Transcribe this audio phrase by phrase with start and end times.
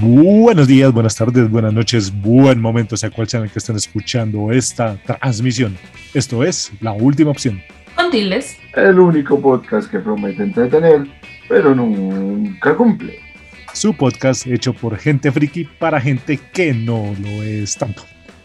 [0.00, 4.50] Buenos días, buenas tardes, buenas noches, buen momento, sea cual sea el que estén escuchando
[4.50, 5.76] esta transmisión.
[6.14, 7.62] Esto es La Última Opción.
[7.94, 8.56] Contiles.
[8.74, 11.06] El único podcast que promete entretener,
[11.48, 13.20] pero nunca cumple.
[13.72, 18.02] Su podcast hecho por gente friki para gente que no lo es tanto.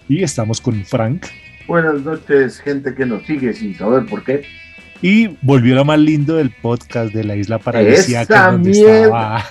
[0.07, 1.25] Y estamos con Frank.
[1.65, 4.62] Buenas noches, gente que nos sigue sin saber por qué.
[5.03, 9.43] Y volvió lo más lindo del podcast de la isla paradisíaca donde estaba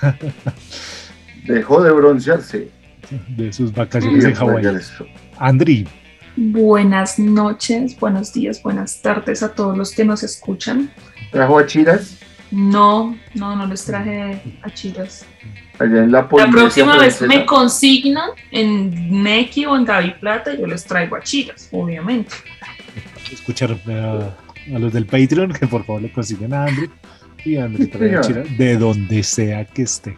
[1.44, 2.68] Dejó de broncearse.
[3.28, 4.64] de sus vacaciones en Hawái.
[5.38, 5.86] Andri,
[6.36, 10.90] Buenas noches, buenos días, buenas tardes a todos los que nos escuchan.
[11.30, 12.16] Trajo a Chiras
[12.50, 15.26] No, no, no les traje a chiras.
[15.78, 20.66] allá en la La próxima vez me consignan en Neki o en Gaby Plata yo
[20.66, 22.34] les traigo a chiras, obviamente.
[23.30, 24.30] escuchar eh,
[24.74, 26.90] a los del Patreon que por favor le consiguen a Andri.
[27.44, 30.16] Y Andri trae a de donde sea que esté.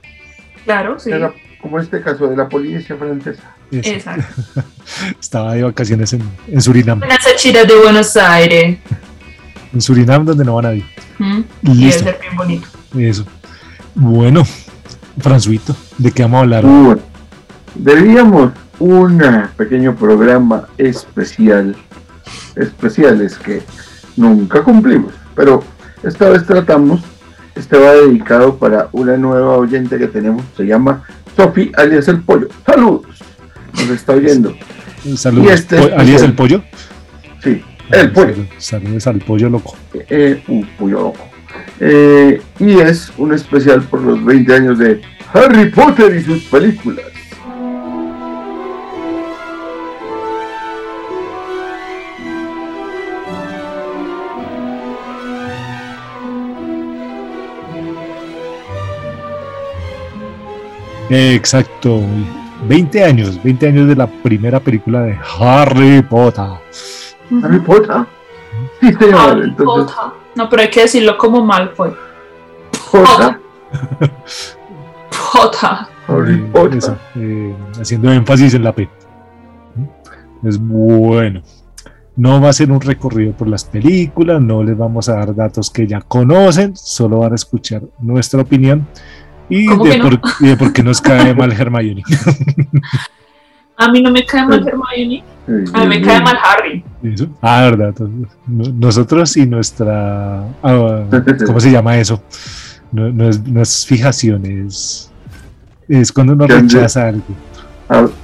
[0.65, 1.11] Claro, sí.
[1.11, 3.43] Era como este caso de la Polinesia Francesa.
[3.71, 4.43] Exacto.
[5.21, 6.99] Estaba de vacaciones en, en Surinam.
[6.99, 8.79] Buenas a chiras de Buenos Aires.
[9.73, 10.85] En Surinam donde no van a ir.
[11.19, 11.41] ¿Mm?
[11.63, 12.69] Y debe ser bien bonito.
[12.99, 13.25] Eso.
[13.95, 14.45] Bueno,
[15.19, 16.65] Franzuito, ¿de qué vamos a hablar?
[16.65, 17.01] Bueno,
[17.75, 19.23] debíamos un
[19.57, 21.77] pequeño programa especial.
[22.57, 23.63] Especiales que
[24.17, 25.13] nunca cumplimos.
[25.35, 25.63] Pero
[26.03, 27.01] esta vez tratamos.
[27.55, 30.43] Este va dedicado para una nueva oyente que tenemos.
[30.57, 31.05] Se llama
[31.37, 32.49] Sofi alias el Pollo.
[32.67, 33.07] Saludos.
[33.75, 34.55] Nos está oyendo.
[35.17, 35.53] Saludos.
[35.53, 36.63] este es ¿Alias el- pollo?
[37.43, 37.63] Sí,
[37.93, 38.35] el pollo.
[38.35, 39.77] Salud- Saludos al pollo loco.
[40.09, 41.29] eh, un pollo loco.
[41.81, 45.01] Eh, y es un especial por los 20 años de
[45.33, 47.05] Harry Potter y sus películas.
[61.15, 62.01] Exacto.
[62.69, 66.45] 20 años, 20 años de la primera película de Harry Potter.
[67.43, 67.97] Harry Potter.
[68.81, 69.21] Sí, señor.
[69.21, 70.13] Harry Entonces, Potter.
[70.35, 71.95] No, pero hay que decirlo como mal fue.
[72.91, 73.39] Potter.
[75.33, 75.71] Potter.
[76.09, 76.79] Harry Eh, Potter.
[76.79, 78.89] eso, eh, haciendo énfasis en la P.
[80.43, 81.43] Es bueno.
[82.17, 85.69] No va a ser un recorrido por las películas, no les vamos a dar datos
[85.71, 88.87] que ya conocen, solo van a escuchar nuestra opinión
[89.49, 90.11] y, ¿Cómo de no?
[90.11, 92.03] por, y de por qué nos cae mal Hermione.
[93.77, 95.25] A mí no me cae mal Hermione,
[95.75, 96.85] a mí me cae mal Harry.
[97.03, 97.27] Eso.
[97.43, 97.93] Ah, verdad.
[98.47, 100.45] Nosotros y nuestra.
[100.63, 101.05] ah,
[101.45, 102.23] ¿Cómo se llama eso?
[102.93, 105.11] No, no es, no es fijación, es,
[105.89, 107.25] es cuando uno rechaza algo.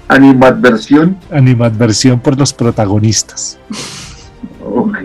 [0.07, 1.17] Animadversión.
[1.33, 3.59] Animadversión por los protagonistas.
[4.65, 4.99] Ok.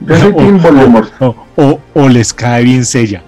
[0.00, 1.12] Voldemort.
[1.20, 3.22] O, o- o les cae bien Sella.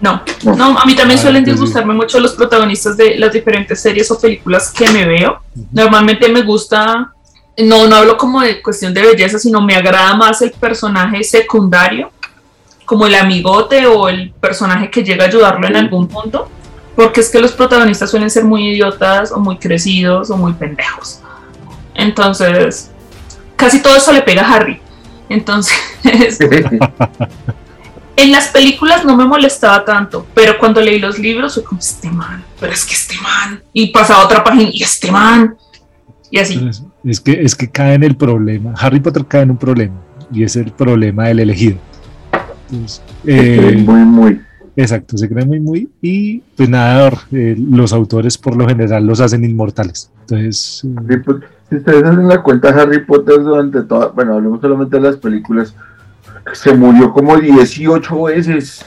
[0.00, 0.78] No, No.
[0.78, 1.50] a mí también Ah, suelen sí.
[1.50, 5.40] disgustarme mucho los protagonistas de las diferentes series o películas que me veo.
[5.72, 7.12] Normalmente me gusta,
[7.58, 12.10] no, no hablo como de cuestión de belleza, sino me agrada más el personaje secundario,
[12.86, 16.48] como el amigote o el personaje que llega a ayudarlo en algún punto,
[16.96, 21.20] porque es que los protagonistas suelen ser muy idiotas o muy crecidos o muy pendejos.
[21.94, 22.90] Entonces,
[23.54, 24.80] casi todo eso le pega a Harry.
[25.28, 25.76] Entonces,
[28.20, 32.10] En las películas no me molestaba tanto, pero cuando leí los libros fue como este
[32.10, 35.56] man, pero es que este man, y pasaba a otra página y este man,
[36.30, 36.54] y así.
[36.54, 38.74] Entonces, es, que, es que cae en el problema.
[38.76, 39.94] Harry Potter cae en un problema
[40.30, 41.78] y es el problema del elegido.
[42.70, 44.40] Entonces, eh, muy, muy.
[44.76, 45.88] Exacto, se cree muy, muy.
[46.02, 50.10] Y pues nada, eh, los autores por lo general los hacen inmortales.
[50.28, 51.48] Entonces, eh, Harry Potter.
[51.70, 54.08] Si ustedes hacen la cuenta, Harry Potter durante toda.
[54.08, 55.74] Bueno, hablemos solamente de las películas.
[56.52, 58.84] Se murió como 18 veces.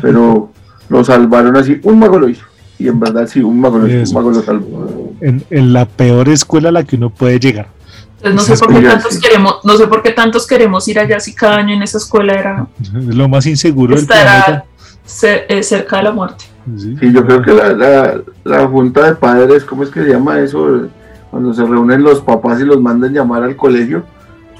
[0.00, 0.50] Pero
[0.88, 1.80] lo salvaron así.
[1.82, 2.44] Un mago lo hizo.
[2.78, 3.98] Y en verdad, sí, un mago lo hizo.
[3.98, 4.10] Eso.
[4.18, 5.12] Un mago lo salvó.
[5.20, 7.68] en, en la peor escuela a la que uno puede llegar.
[8.22, 9.20] Entonces no sé por qué tantos sí.
[9.20, 12.34] queremos, no sé por qué tantos queremos ir allá si cada año en esa escuela
[12.34, 14.64] era Es lo más inseguro del planeta.
[15.48, 16.44] eh, cerca de la muerte.
[16.76, 16.96] Sí.
[17.00, 20.38] Sí, yo creo que la, la, la junta de padres, ¿cómo es que se llama
[20.38, 20.88] eso?
[21.30, 24.04] Cuando se reúnen los papás y los mandan llamar al colegio.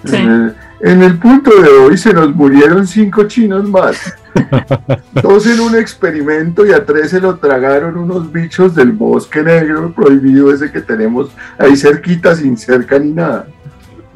[0.07, 0.17] Sí.
[0.17, 4.15] El, en el punto de hoy se nos murieron cinco chinos más.
[5.23, 9.93] Dos en un experimento y a tres se lo tragaron unos bichos del bosque negro
[9.93, 13.47] prohibido ese que tenemos ahí cerquita, sin cerca ni nada.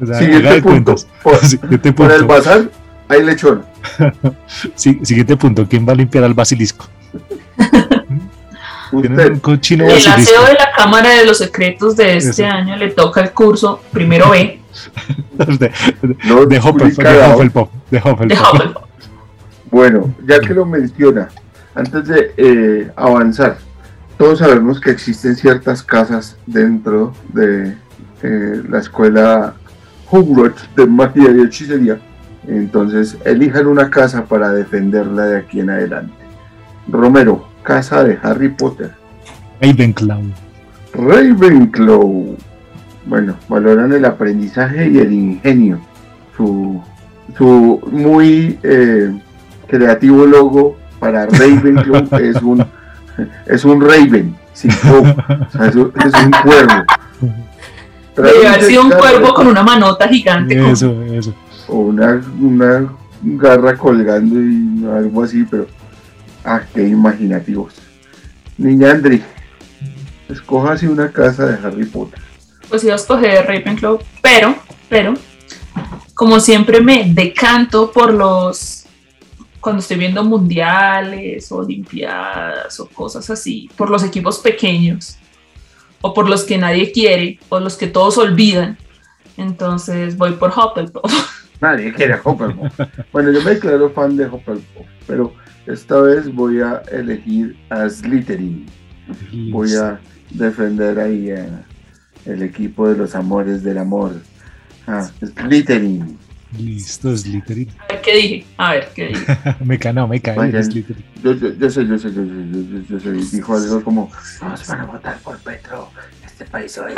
[0.01, 0.95] O sea, Siguiente punto.
[1.21, 2.69] Por, Siguiente el bazar
[3.07, 3.63] hay lechón.
[4.75, 5.67] Sí, siguiente punto.
[5.69, 6.87] ¿Quién va a limpiar al basilisco?
[8.91, 9.31] Usted.
[9.33, 10.21] un cochino El basilisco.
[10.21, 12.51] aseo de la Cámara de los Secretos de este Eso.
[12.55, 14.59] año le toca el curso primero B
[15.59, 15.71] de,
[16.25, 17.35] no de Hufflepuff, de publicado.
[17.35, 18.27] Hufflepuff, de Hufflepuff.
[18.27, 18.83] de Hufflepuff.
[19.71, 21.29] Bueno, ya que lo menciona,
[21.73, 23.57] antes de eh, avanzar,
[24.17, 27.75] todos sabemos que existen ciertas casas dentro de
[28.23, 29.55] eh, la escuela
[30.09, 31.99] Hogwarts de magia y hechicería.
[32.47, 36.13] Entonces, elijan una casa para defenderla de aquí en adelante.
[36.87, 38.93] Romero, casa de Harry Potter.
[39.61, 40.21] Ravenclaw.
[40.93, 42.37] Ravenclaw.
[43.05, 45.79] Bueno, valoran el aprendizaje y el ingenio.
[46.35, 46.81] Su,
[47.37, 49.13] su muy eh,
[49.67, 52.65] creativo logo para Ravenclaw es un
[53.45, 55.91] es un Raven, sin es, un,
[56.43, 56.83] cuervo.
[58.15, 60.71] Debe haber sido un cuervo con una manota gigante.
[60.71, 61.33] Eso, eso.
[61.67, 62.89] O una, una
[63.21, 65.67] garra colgando y algo así, pero.
[66.43, 67.73] Ah, qué imaginativos.
[68.57, 69.23] Niña Andri,
[70.29, 72.19] escoja así una casa de Harry Potter.
[72.69, 74.55] Pues iba a escoger Ravenclaw, pero,
[74.89, 75.13] pero,
[76.13, 78.85] como siempre me decanto por los
[79.65, 85.17] cuando estoy viendo mundiales o olimpiadas o cosas así, por los equipos pequeños
[86.01, 88.77] o por los que nadie quiere o los que todos olvidan.
[89.37, 91.11] Entonces voy por Hufflepuff.
[91.61, 92.79] Nadie quiere Hufflepuff.
[93.11, 95.33] bueno, yo me declaro fan de Hufflepuff, pero
[95.65, 98.67] esta vez voy a elegir a Slytherin.
[99.51, 101.31] Voy a defender ahí
[102.25, 104.13] el equipo de los amores del amor.
[104.87, 106.17] Ah, Slytherin.
[106.57, 107.69] Listo, Slytherin.
[107.79, 108.45] A ver, ¿qué dije?
[108.57, 109.37] A ver, ¿qué dije?
[109.65, 110.51] me cae, me cae.
[111.23, 113.11] Yo, yo, yo, sé, yo sé, yo sé, yo, yo, sé.
[113.35, 115.89] Dijo algo como, vamos van a votar por Petro,
[116.25, 116.93] este país hoy.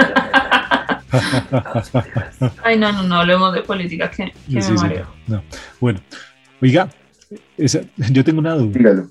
[2.64, 5.08] Ay, no, no, no hablemos de política, que, que me mareo.
[5.28, 5.42] no.
[5.80, 6.02] Bueno,
[6.62, 6.90] oiga,
[7.58, 8.78] esa, yo tengo una duda.
[8.78, 9.08] Dígalo.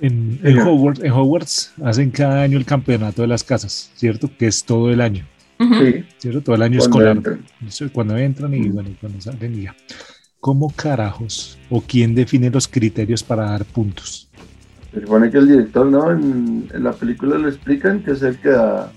[0.00, 4.30] En, en, Hogwarts, en Hogwarts hacen cada año el campeonato de las casas, ¿cierto?
[4.38, 5.26] Que es todo el año.
[5.60, 6.04] Sí.
[6.16, 6.40] ¿Cierto?
[6.40, 7.20] Todo el año escolar.
[7.92, 9.76] Cuando entran y bueno, cuando salen y ya.
[10.40, 14.28] ¿Cómo carajos o quién define los criterios para dar puntos?
[14.92, 16.10] Se supone que el director, ¿no?
[16.10, 18.90] En, la película lo explican que es el que da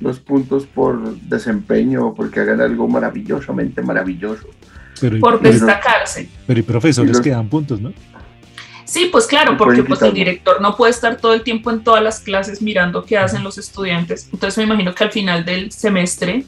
[0.00, 4.48] los puntos por desempeño o porque hagan algo maravillosamente maravilloso.
[5.20, 6.28] por destacarse.
[6.46, 7.92] Pero hay profesores que dan puntos, ¿no?
[8.84, 12.02] Sí, pues claro, porque pues el director no puede estar todo el tiempo en todas
[12.02, 14.28] las clases mirando qué hacen los estudiantes.
[14.32, 16.44] Entonces me imagino que al final del semestre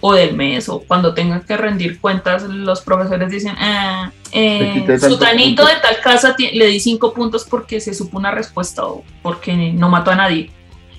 [0.00, 5.64] o del mes o cuando tengan que rendir cuentas, los profesores dicen, ah, eh, Sutanito
[5.66, 9.88] de tal casa le di cinco puntos porque se supo una respuesta o porque no
[9.88, 10.50] mató a nadie.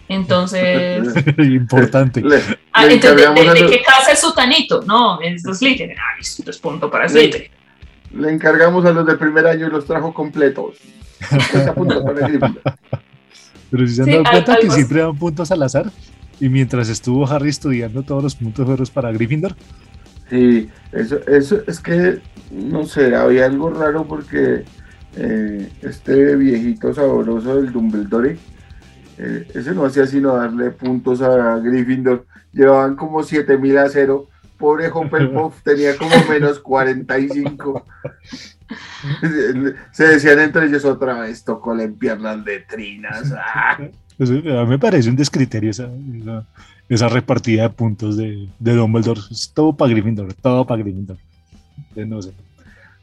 [0.10, 1.06] Entonces.
[1.38, 2.24] Importante.
[2.74, 4.82] Ah, ¿de, qué casa es Sutanito?
[4.82, 5.98] No, es Slytherin.
[5.98, 7.50] Ah, es punto para Slytherin.
[8.16, 10.78] Le encargamos a los de primer año y los trajo completos.
[13.72, 15.92] Pero si se han dado cuenta que siempre dan puntos al azar.
[16.40, 19.56] Y mientras estuvo Harry estudiando todos los puntos fueron para Gryffindor.
[20.30, 22.20] Sí, eso, eso es que,
[22.52, 24.66] no sé, había algo raro porque
[25.16, 28.38] eh, este viejito sabroso del Dumbledore,
[29.18, 32.26] eh, ese no hacía sino darle puntos a Gryffindor.
[32.52, 34.28] Llevaban como 7000 a cero
[34.58, 37.86] Pobre Hufflepuff tenía como menos 45.
[39.92, 43.34] Se decían entre ellos otra vez, tocó limpiar las letrinas.
[43.38, 43.78] Ah.
[43.78, 45.90] A mí me parece un descriterio esa,
[46.88, 49.20] esa, repartida de puntos de, de Dumbledore.
[49.30, 51.18] Es todo para Gryffindor, todo para Gryffindor.
[51.96, 52.32] No sé.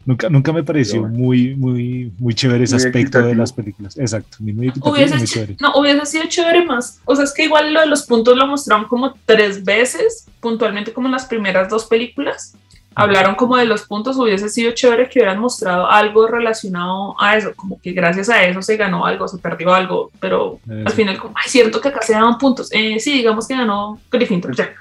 [0.04, 3.96] Nunca, nunca me pareció muy, muy, muy chévere ese aspecto de las películas.
[3.96, 5.56] Exacto, ni muy hubiese, muy chévere.
[5.60, 7.00] No, hubiese sido chévere más.
[7.04, 10.92] O sea, es que igual lo de los puntos lo mostraron como tres veces, puntualmente
[10.92, 12.54] como en las primeras dos películas.
[12.94, 17.52] Hablaron como de los puntos, hubiese sido chévere que hubieran mostrado algo relacionado a eso,
[17.56, 21.34] como que gracias a eso se ganó algo, se perdió algo, pero al final, como,
[21.34, 22.68] ay, cierto que acá se daban puntos.
[22.70, 24.74] Eh, sí, digamos que ganó Gryffindor, ya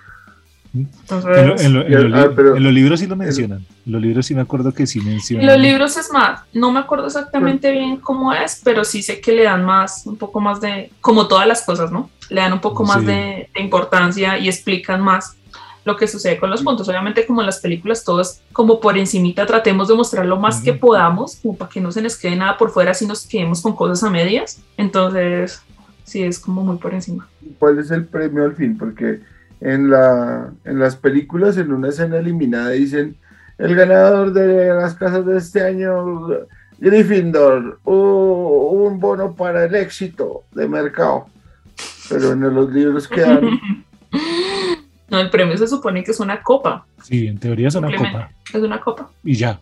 [0.74, 3.66] en, los libros sí lo mencionan.
[3.86, 5.44] En los libros sí me acuerdo que sí mencionan.
[5.44, 9.20] En los libros es más, no me acuerdo exactamente bien cómo es, pero sí sé
[9.20, 12.10] que le dan más, un poco más de, como todas las cosas, ¿no?
[12.30, 15.36] Le dan un poco más de, importancia y explican más
[15.84, 16.88] lo que sucede con los puntos.
[16.88, 20.62] Obviamente como en las películas todo es como por encimita, tratemos de mostrar lo más
[20.62, 23.62] que podamos, como para que no se nos quede nada por fuera si nos quedemos
[23.62, 24.62] con cosas a medias.
[24.78, 25.62] Entonces,
[26.06, 27.28] sí, es como muy por encima.
[27.60, 28.78] ¿Cuál es el premio al fin?
[28.78, 29.20] Porque
[29.62, 33.16] en, la, en las películas, en una escena eliminada, dicen,
[33.58, 36.28] el ganador de las casas de este año,
[36.80, 41.28] Gryffindor, un bono para el éxito de mercado.
[42.10, 43.60] Pero en los libros quedan...
[45.12, 46.86] No, el premio se supone que es una copa.
[47.04, 48.32] Sí, en teoría es una copa.
[48.54, 49.10] Es una copa.
[49.26, 49.60] Y ya.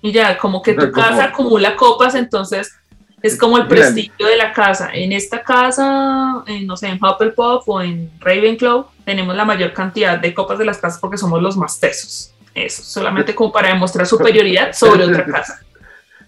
[0.00, 2.74] Y ya, como que tu casa acumula copas, entonces
[3.22, 4.90] es como el prestigio de la casa.
[4.92, 10.32] En esta casa, no sé, en Hufflepuff o en Ravenclaw, tenemos la mayor cantidad de
[10.34, 12.32] copas de las casas porque somos los más tesos.
[12.54, 15.60] Eso, solamente como para demostrar superioridad sobre otra casa.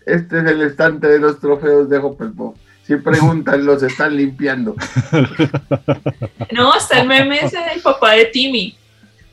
[0.05, 2.57] este es el estante de los trofeos de Hufflepuff.
[2.87, 4.75] Si preguntan, los están limpiando.
[6.53, 8.77] No, hasta el meme ese del papá de Timmy.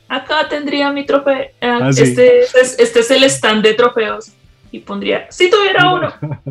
[0.08, 1.34] Acá tendría mi trofeo.
[1.38, 2.02] eh, Ah, sí.
[2.02, 4.32] este, este es, este es el stand de trofeos.
[4.72, 6.12] Y pondría, si tuviera uno.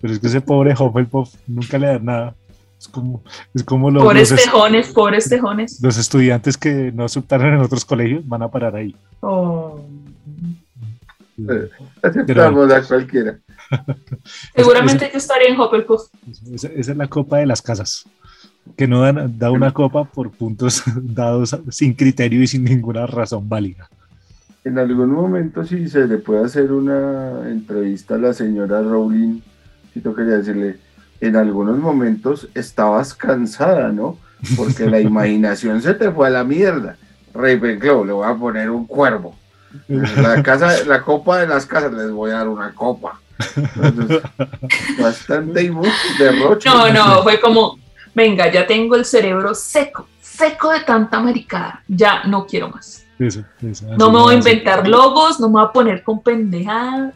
[0.00, 2.34] Pero es que ese pobre Hufflepuff nunca le da nada.
[2.78, 3.22] Es como,
[3.54, 5.80] es como los, Pobres los, es- tejones, pobres tejones.
[5.82, 8.94] los estudiantes que no aceptaron en otros colegios van a parar ahí.
[9.20, 9.80] Oh.
[11.38, 11.68] Eh,
[12.02, 13.38] Aceptamos a cualquiera.
[14.54, 16.02] Seguramente yo estaría en Hufflepuff.
[16.52, 18.04] Esa, esa es la copa de las casas.
[18.76, 23.48] Que no dan, da una copa por puntos dados sin criterio y sin ninguna razón
[23.48, 23.88] válida.
[24.66, 29.40] En algún momento, si se le puede hacer una entrevista a la señora Rowling,
[29.94, 30.78] si tú quería decirle,
[31.20, 34.18] en algunos momentos estabas cansada, ¿no?
[34.56, 36.96] Porque la imaginación se te fue a la mierda.
[37.32, 39.36] Ravenclaw, le voy a poner un cuervo.
[39.86, 43.20] La, casa, la copa de las casas les voy a dar una copa.
[43.76, 44.20] Entonces,
[45.00, 45.72] bastante
[46.18, 46.68] derroche.
[46.68, 47.78] No, no, fue como,
[48.16, 51.84] venga, ya tengo el cerebro seco, seco de tanta maricada.
[51.86, 53.05] Ya no quiero más.
[53.18, 57.14] Eso, eso, No me voy a inventar logos, no me voy a poner con pendejadas.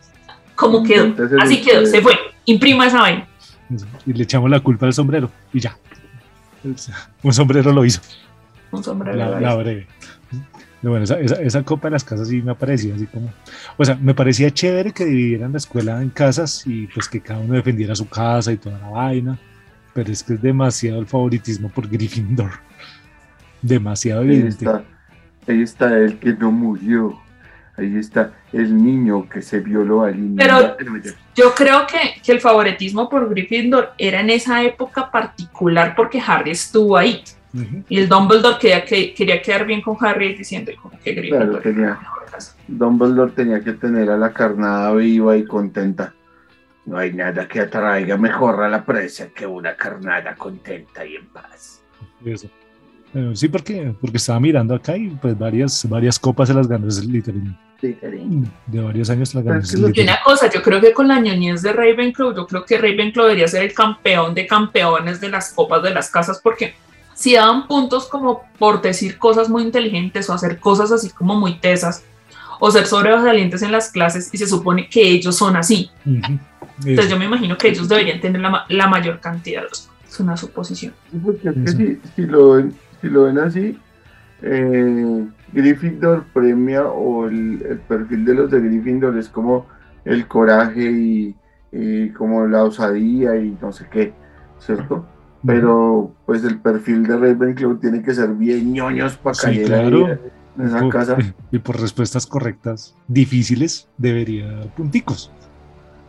[0.55, 1.05] Como quedó.
[1.05, 2.15] Entonces, Así quedó, se fue.
[2.45, 3.29] Imprima esa vaina.
[3.75, 3.87] Eso.
[4.07, 5.77] Y le echamos la culpa al sombrero y ya.
[7.23, 8.01] Un sombrero lo hizo,
[8.71, 9.17] Un sombrero.
[9.17, 9.87] la, breve.
[10.81, 13.33] Pero bueno, esa, esa, esa copa de las casas sí me parecía así como.
[13.77, 17.41] O sea, me parecía chévere que dividieran la escuela en casas y pues que cada
[17.41, 19.39] uno defendiera su casa y toda la vaina.
[19.93, 22.51] Pero es que es demasiado el favoritismo por Gryffindor.
[23.63, 24.67] Demasiado evidente.
[25.49, 27.19] Ahí está el que no murió.
[27.77, 30.77] Ahí está el niño que se violó al Pero-
[31.35, 36.51] Yo creo que, que el favoritismo por Gryffindor era en esa época particular porque Harry
[36.51, 37.23] estuvo ahí.
[37.89, 41.63] Y el Dumbledore quería, que, quería quedar bien con Harry diciendo como que Gryffindor Claro,
[41.63, 41.99] tenía.
[42.69, 46.13] Dumbledore tenía que tener a la carnada viva y contenta.
[46.87, 51.27] No hay nada que atraiga mejor a la presa que una carnada contenta y en
[51.29, 51.83] paz.
[52.25, 52.49] Eso.
[53.15, 56.87] Eh, sí, porque, porque estaba mirando acá y pues varias, varias copas se las ganó
[58.01, 58.51] cariño.
[58.67, 59.63] De varios años las ganó
[59.95, 63.27] Y una cosa, yo creo que con la ñoñez de Ravenclaw, yo creo que Ravenclaw
[63.27, 66.75] debería ser el campeón de campeones de las copas de las casas porque
[67.15, 71.59] si daban puntos como por decir cosas muy inteligentes o hacer cosas así como muy
[71.59, 72.05] tesas
[72.61, 75.91] o ser sobresalientes en las clases y se supone que ellos son así.
[76.05, 77.09] Entonces Eso.
[77.09, 80.09] yo me imagino que ellos deberían tener la, la mayor cantidad de los puntos.
[80.13, 80.93] Es una suposición.
[81.11, 81.77] Sí, porque es que Eso.
[81.79, 83.79] si, si lo ven, si lo ven así,
[84.43, 89.67] eh, Gryffindor premia o el, el perfil de los de Gryffindor es como
[90.05, 91.35] el coraje y,
[91.73, 94.13] y como la osadía y no sé qué,
[94.59, 95.07] ¿cierto?
[95.45, 100.07] Pero pues el perfil de Ravenclaw tiene que ser bien ñoños para Sí, caer claro.
[100.07, 100.19] ahí
[100.59, 101.17] en esa Por- casa.
[101.51, 105.33] Y por respuestas correctas, difíciles, debería dar punticos.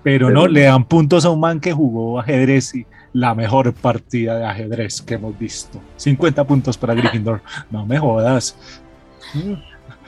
[0.04, 3.74] Pero, Pero- no, le dan puntos a un man que jugó ajedrez y la mejor
[3.74, 5.82] partida de ajedrez que hemos visto.
[5.98, 7.42] 50 puntos para Gryffindor.
[7.70, 8.56] No me jodas.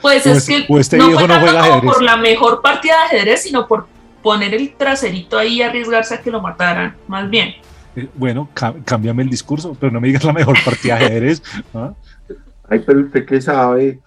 [0.00, 1.92] Pues es este- que este no fue no tanto juega como ajedrez.
[1.94, 3.86] por la mejor partida de ajedrez, sino por
[4.22, 7.54] poner el traserito ahí y arriesgarse a que lo mataran, más bien.
[7.96, 8.48] Eh, Bueno,
[8.84, 11.42] cámbiame el discurso, pero no me digas la mejor partida de ajedrez.
[11.74, 11.92] ¿ah?
[12.68, 14.00] Ay, pero usted qué sabe.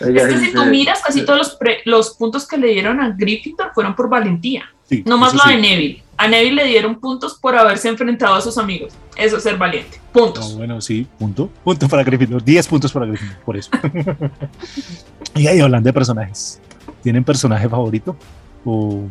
[0.00, 3.00] Ella Es que si tú miras, casi todos los, pre- los puntos que le dieron
[3.00, 4.64] a Gryffindor fueron por valentía.
[4.88, 5.50] Sí, No más lo sí.
[5.50, 6.02] de Neville.
[6.18, 8.92] A Neville le dieron puntos por haberse enfrentado a sus amigos.
[9.16, 9.98] Eso es ser valiente.
[10.12, 10.52] Puntos.
[10.52, 11.50] No, bueno, sí, punto.
[11.64, 12.44] Punto para Gryffindor.
[12.44, 13.70] 10 puntos para Gryffindor, por eso.
[15.34, 16.60] y ahí hablando de personajes.
[17.02, 18.16] ¿Tienen personaje favorito?
[18.64, 19.04] ¿O,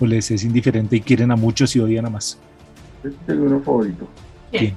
[0.00, 2.38] o les es indiferente y quieren a muchos y odian a más?
[3.04, 4.08] Yo tengo uno favorito.
[4.50, 4.74] ¿Quién?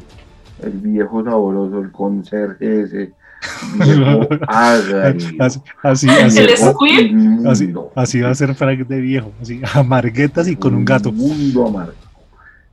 [0.61, 3.13] El viejo saboroso, el conserje ese.
[4.47, 5.37] Así,
[5.81, 9.31] así, ¿El inmundo, así, así va a ser Frank de viejo.
[9.41, 11.09] Así, amarguetas y con un gato.
[11.09, 11.93] Amargo.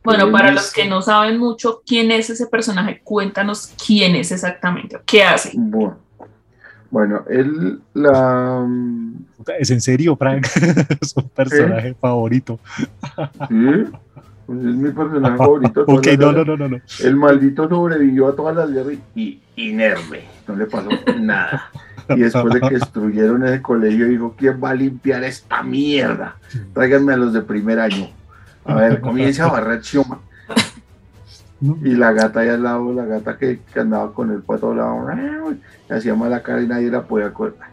[0.05, 4.31] Bueno, para Es- los que no saben mucho quién es ese personaje, cuéntanos quién es
[4.31, 4.99] exactamente.
[5.05, 5.53] ¿Qué hace?
[5.55, 5.97] Bueno,
[6.91, 8.67] bueno, él la.
[9.59, 10.47] ¿Es en serio, Frank?
[11.01, 12.59] es un personaje favorito.
[13.49, 13.85] Sí,
[14.49, 15.81] pues es mi personaje favorito.
[15.81, 16.69] de todas Ok, no, no, no, no.
[16.71, 16.81] no.
[17.01, 20.89] El maldito sobrevivió a todas las guerras y inerme, no le pasó
[21.21, 21.71] nada.
[22.09, 26.37] Y después de que destruyeron ese colegio, dijo: ¿Quién va a limpiar esta mierda?
[26.73, 28.09] Tráiganme a los de primer año.
[28.65, 30.21] A ver, comienza a barrer Xioma.
[31.61, 34.79] Y la gata ahí al lado, la gata que, que andaba con el pato al
[34.79, 35.51] lado,
[35.91, 37.69] le hacía mala cara y nadie la podía acordar.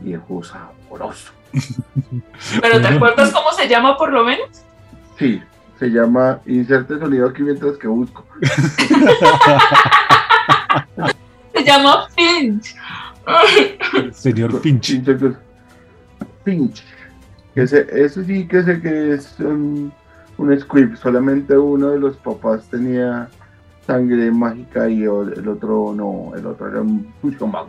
[0.00, 1.32] Viejo sabroso.
[2.62, 4.48] ¿Pero te acuerdas cómo se llama por lo menos?
[5.18, 5.42] Sí,
[5.78, 8.24] se llama Inserte sonido aquí mientras que busco.
[11.54, 12.76] Se llama Finch.
[14.12, 14.90] Señor Pinch.
[15.04, 15.36] Pinch.
[16.44, 16.82] Pinch.
[17.54, 19.90] Que se- eso sí que sé que es um,
[20.36, 23.28] un squib, solamente uno de los papás tenía
[23.86, 27.64] sangre mágica y el otro no, el otro era un mucho más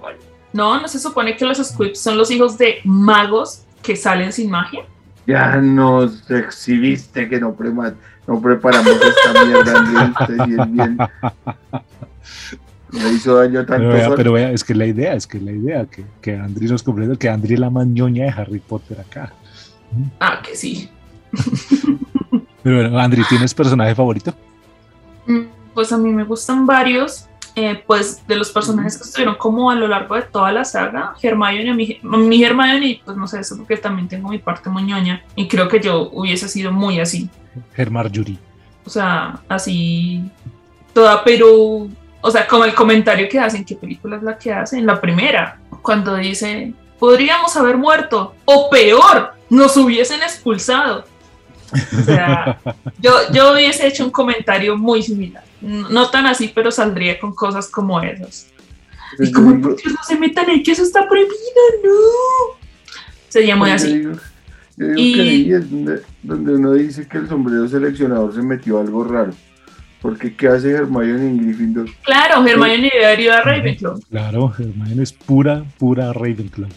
[0.51, 4.49] No, no se supone que los squibs son los hijos de magos que salen sin
[4.51, 4.83] magia.
[5.27, 7.55] Ya nos exhibiste que no,
[8.27, 9.73] no preparamos esta mierda
[10.29, 10.97] el bien.
[12.93, 13.89] Le hizo daño tanto.
[13.89, 16.67] Pero vea, pero vea, es que la idea, es que la idea, que, que Andri
[16.67, 19.33] nos comprende, que Andri es la mañoña de Harry Potter acá.
[20.21, 20.89] Ah, que sí.
[22.63, 24.33] Pero bueno, Andri, ¿tienes personaje favorito?
[25.25, 25.41] Mm,
[25.73, 27.26] pues a mí me gustan varios.
[27.59, 31.15] Eh, pues de los personajes que estuvieron como a lo largo de toda la saga,
[31.19, 35.47] Hermione, mi, mi Hermione, pues no sé, eso porque también tengo mi parte moñoña y
[35.47, 37.31] creo que yo hubiese sido muy así.
[37.75, 38.37] Hermar Yuri.
[38.85, 40.21] O sea, así,
[40.93, 41.87] toda, pero,
[42.21, 44.85] o sea, como el comentario que hacen, ¿qué película es la que hacen?
[44.85, 51.05] La primera, cuando dice, podríamos haber muerto, o peor, nos hubiesen expulsado.
[51.73, 52.59] O sea,
[52.99, 55.46] yo, yo hubiese hecho un comentario muy similar.
[55.61, 58.47] No tan así, pero saldría con cosas como esas.
[59.19, 61.35] Y como, no se metan ahí, que eso está prohibido,
[61.83, 62.57] no.
[63.29, 64.03] Sería muy así.
[64.03, 64.09] Yo
[64.89, 69.03] digo, que ahí es donde, donde, uno dice que el sombrero seleccionador se metió algo
[69.03, 69.33] raro.
[70.01, 71.89] Porque ¿qué hace Hermione en Gryffindor?
[72.03, 73.99] Claro, Hermione debe ir a Ravenclaw.
[74.09, 76.69] Claro, Hermione es pura, pura Ravenclaw.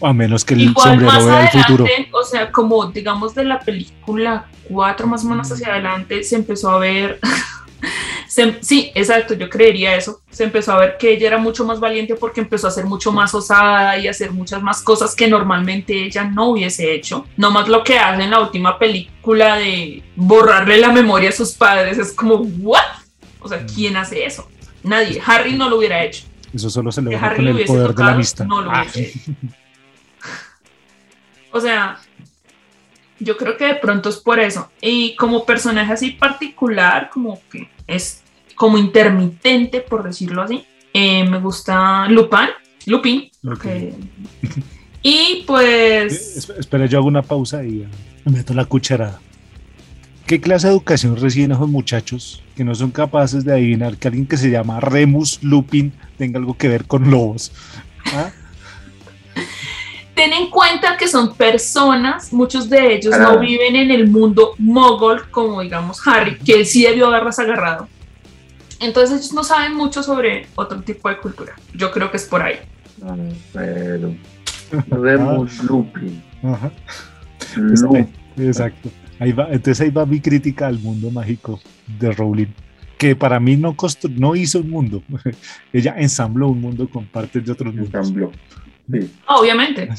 [0.00, 1.86] A menos que el sombrero vea el futuro.
[2.12, 6.70] O sea, como digamos de la película 4 más o menos hacia adelante, se empezó
[6.70, 7.20] a ver.
[8.60, 10.20] sí, exacto, yo creería eso.
[10.30, 13.12] Se empezó a ver que ella era mucho más valiente porque empezó a ser mucho
[13.12, 17.26] más osada y hacer muchas más cosas que normalmente ella no hubiese hecho.
[17.36, 21.52] No más lo que hace en la última película de borrarle la memoria a sus
[21.52, 21.98] padres.
[21.98, 22.80] Es como, ¿what?
[23.40, 24.48] O sea, ¿quién hace eso?
[24.82, 25.20] Nadie.
[25.24, 26.24] Harry no lo hubiera hecho.
[26.52, 28.44] Eso solo se logra con el poder de la vista.
[28.44, 29.02] No lo hubiese ah.
[29.02, 29.32] hecho.
[31.56, 31.98] O sea,
[33.18, 34.70] yo creo que de pronto es por eso.
[34.80, 38.22] Y como personaje así particular, como que es
[38.54, 42.48] como intermitente, por decirlo así, eh, me gusta Lupin.
[42.84, 43.30] Lupin.
[45.02, 46.48] y pues...
[46.58, 47.86] Espera, yo hago una pausa y
[48.24, 49.20] me meto la cucharada.
[50.26, 54.26] ¿Qué clase de educación reciben esos muchachos que no son capaces de adivinar que alguien
[54.26, 57.52] que se llama Remus Lupin tenga algo que ver con lobos?
[58.06, 58.30] ¿Ah?
[60.16, 65.30] Ten en cuenta que son personas, muchos de ellos no viven en el mundo mogol,
[65.30, 67.86] como digamos Harry, que él sí debió haberlas agarrado.
[68.80, 71.54] Entonces ellos no saben mucho sobre otro tipo de cultura.
[71.74, 72.56] Yo creo que es por ahí.
[73.52, 76.22] Pero vemos Lupin.
[78.38, 78.88] Exacto.
[79.18, 82.52] Ahí va, entonces ahí va mi crítica al mundo mágico de Rowling,
[82.96, 83.76] que para mí no,
[84.10, 85.02] no hizo un mundo,
[85.72, 88.12] ella ensambló un mundo con partes de otros mundos.
[88.88, 89.08] Ensambló.
[89.26, 89.88] Obviamente.
[89.90, 89.96] ¿Ah,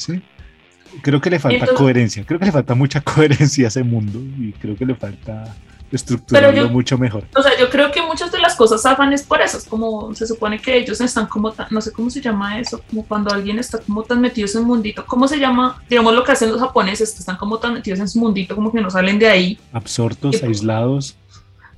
[1.02, 4.54] creo que le falta coherencia, creo que le falta mucha coherencia a ese mundo y
[4.54, 5.56] creo que le falta
[5.92, 7.26] estructurarlo mucho mejor.
[7.36, 10.14] O sea, yo creo que muchas de las cosas zafan es por eso, es como
[10.14, 13.34] se supone que ellos están como tan, no sé cómo se llama eso, como cuando
[13.34, 15.82] alguien está como tan metido en su mundito, ¿cómo se llama?
[15.90, 18.72] Digamos lo que hacen los japoneses, que están como tan metidos en su mundito, como
[18.72, 19.60] que no salen de ahí.
[19.72, 21.16] Absortos, aislados.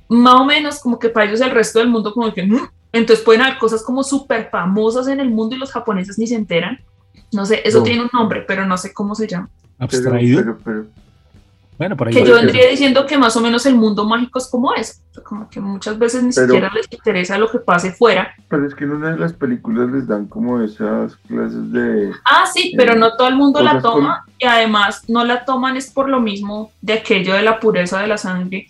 [0.08, 2.42] Más o menos como que para ellos el resto del mundo como que...
[2.42, 6.26] Mm", entonces pueden haber cosas como súper famosas en el mundo y los japoneses ni
[6.26, 6.80] se enteran.
[7.32, 9.48] No sé, eso tiene un nombre, pero no sé cómo se llama.
[9.78, 10.58] Abstraído.
[11.78, 14.46] bueno, por ahí que yo vendría diciendo que más o menos el mundo mágico es
[14.48, 15.02] como es.
[15.24, 18.34] como que muchas veces ni siquiera les interesa lo que pase fuera.
[18.48, 22.12] Pero es que en una de las películas les dan como esas clases de.
[22.24, 24.24] Ah, sí, pero no todo el mundo la toma.
[24.38, 28.06] Y además no la toman es por lo mismo de aquello de la pureza de
[28.06, 28.68] la sangre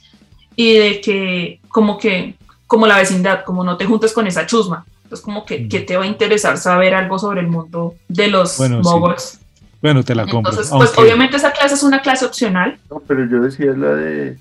[0.56, 2.34] y de que, como que,
[2.66, 4.84] como la vecindad, como no te juntes con esa chusma.
[5.10, 8.56] Entonces, como que, ¿qué te va a interesar saber algo sobre el mundo de los
[8.58, 8.80] bueno,
[9.82, 10.52] Bueno, te la compro.
[10.52, 12.78] Entonces, pues obviamente esa clase es una clase opcional.
[12.88, 14.38] No, pero yo decía la de...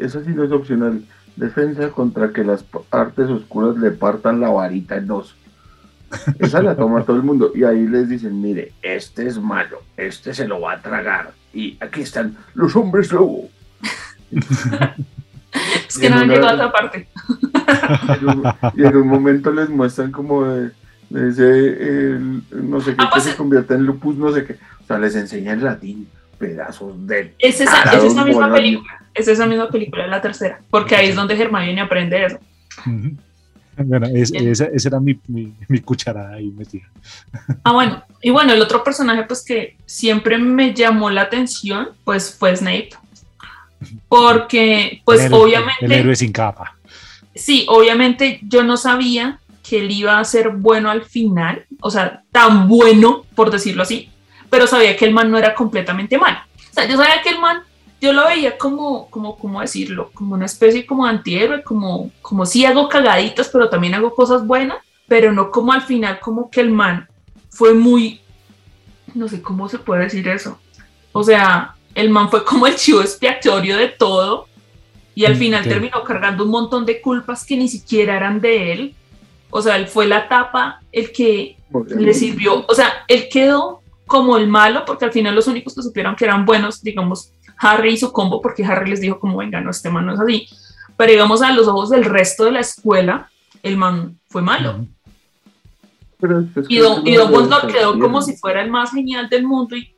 [0.00, 1.04] esa sí no es opcional.
[1.36, 5.34] Defensa contra que las artes oscuras le partan la varita en dos.
[6.38, 7.52] Esa la toma todo el mundo.
[7.54, 11.32] Y ahí les dicen, mire, este es malo, este se lo va a tragar.
[11.52, 13.50] Y aquí están los hombres lobo.
[15.88, 17.08] es que no han llegado a esa parte.
[18.76, 20.70] y en un momento les muestran como de,
[21.10, 22.18] ese,
[22.50, 24.54] no sé qué, ah, pues, se convierte en lupus, no sé qué.
[24.82, 27.34] O sea, les enseña en latín pedazos de.
[27.38, 29.02] Es esa, es esa misma película.
[29.14, 30.60] Es esa misma película, la tercera.
[30.70, 32.38] Porque ahí es donde Hermione aprende eso.
[33.76, 36.84] Bueno, esa, era mi, mi, cucharada ahí metida.
[37.64, 38.02] Ah, bueno.
[38.20, 42.90] Y bueno, el otro personaje, pues que siempre me llamó la atención, pues fue Snape.
[44.08, 45.84] Porque, pues obviamente.
[45.84, 46.76] El héroe sin capa.
[47.34, 52.22] Sí, obviamente yo no sabía que él iba a ser bueno al final, o sea,
[52.30, 54.10] tan bueno, por decirlo así,
[54.50, 56.38] pero sabía que el man no era completamente malo.
[56.70, 57.62] O sea, yo sabía que el man
[58.02, 60.10] yo lo veía como, como, ¿cómo decirlo?
[60.12, 64.78] Como una especie como antihéroe, como, como sí hago cagaditos, pero también hago cosas buenas,
[65.06, 67.08] pero no como al final, como que el man
[67.50, 68.20] fue muy,
[69.14, 70.58] no sé cómo se puede decir eso.
[71.12, 74.46] O sea, el man fue como el chivo expiatorio de todo
[75.14, 78.72] y al Mm, final terminó cargando un montón de culpas que ni siquiera eran de
[78.72, 78.94] él.
[79.50, 81.56] O sea, él fue la tapa, el que
[81.96, 85.82] le sirvió, o sea, él quedó como el malo, porque al final los únicos que
[85.82, 89.60] supieron que eran buenos, digamos, Harry y su combo, porque Harry les dijo como, venga,
[89.60, 90.48] no, este man no es así,
[90.96, 93.30] pero digamos a los ojos del resto de la escuela,
[93.62, 94.86] el man fue malo.
[96.18, 99.28] Pero Y Don, que y lo Don Dumbledore quedó como si fuera el más genial
[99.28, 99.94] del mundo y...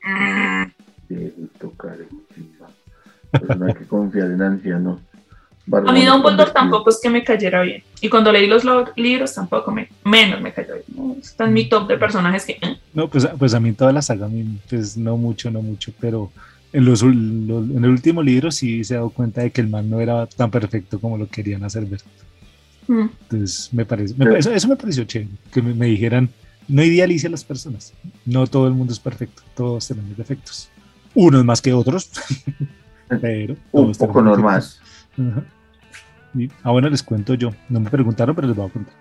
[1.76, 2.66] carencido.
[3.30, 5.00] Pues no hay que confiar en ancianos.
[5.72, 7.82] A mí Don Dumbledore tampoco es que me cayera bien.
[8.02, 9.88] Y cuando leí los lo- libros tampoco me...
[10.04, 10.84] Menos me cayó bien.
[10.94, 12.52] No, Está en mi top de personajes que...
[12.60, 12.78] eh.
[12.92, 15.92] No, pues, pues a mí toda la saga, a mí, pues no mucho, no mucho,
[15.98, 16.30] pero
[16.72, 19.88] en, los, en el último libro sí se ha dado cuenta de que el man
[19.88, 22.02] no era tan perfecto como lo querían hacer ver.
[22.86, 23.06] Mm.
[23.22, 26.28] Entonces, me parece, me- eso, eso me pareció chévere, que me, me dijeran,
[26.68, 27.94] no idealice a las personas,
[28.26, 30.68] no todo el mundo es perfecto, todos tenemos defectos,
[31.14, 32.10] unos más que otros,
[33.20, 34.60] pero Un poco normal.
[34.60, 34.80] defectos.
[35.18, 35.42] Ajá.
[36.36, 38.94] Y- ah, bueno, les cuento yo, no me preguntaron, pero les voy a contar.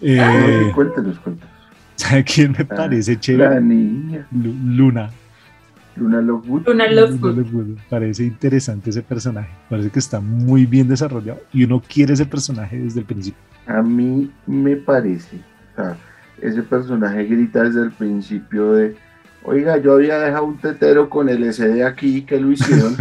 [0.00, 1.54] Eh, Ah, Cuéntenos, cuéntenos.
[1.96, 3.60] ¿Sabe quién me parece La chévere?
[3.60, 5.10] niña, Lu- Luna.
[5.96, 6.66] Luna Lovewood.
[6.66, 7.36] Luna Lovegood.
[7.38, 7.78] Lovegood.
[7.88, 9.48] Parece interesante ese personaje.
[9.70, 13.40] Parece que está muy bien desarrollado y uno quiere ese personaje desde el principio.
[13.66, 15.38] A mí me parece,
[15.72, 15.96] o sea,
[16.42, 18.94] ese personaje grita desde el principio de,
[19.46, 22.94] oiga, yo había dejado un tetero con el SD aquí que lo hicieron.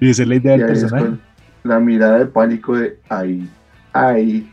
[0.00, 1.10] y esa es la idea y del ahí personaje.
[1.62, 3.48] la mirada de pánico de, ay,
[3.92, 4.52] ay.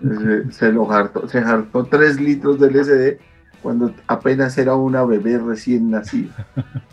[0.00, 3.18] Se, se lo hartó, se hartó tres litros del SD
[3.62, 6.46] cuando apenas era una bebé recién nacida.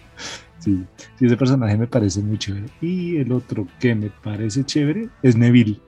[0.60, 0.84] Sí,
[1.16, 2.66] sí, ese personaje me parece muy chévere.
[2.82, 5.80] Y el otro que me parece chévere es Neville.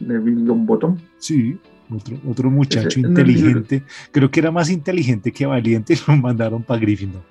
[0.00, 0.96] Neville Longbottom.
[1.18, 1.58] Sí,
[1.90, 3.82] otro, otro muchacho Ese- inteligente.
[4.12, 7.22] Creo que era más inteligente que valiente y lo mandaron para Gryffindor.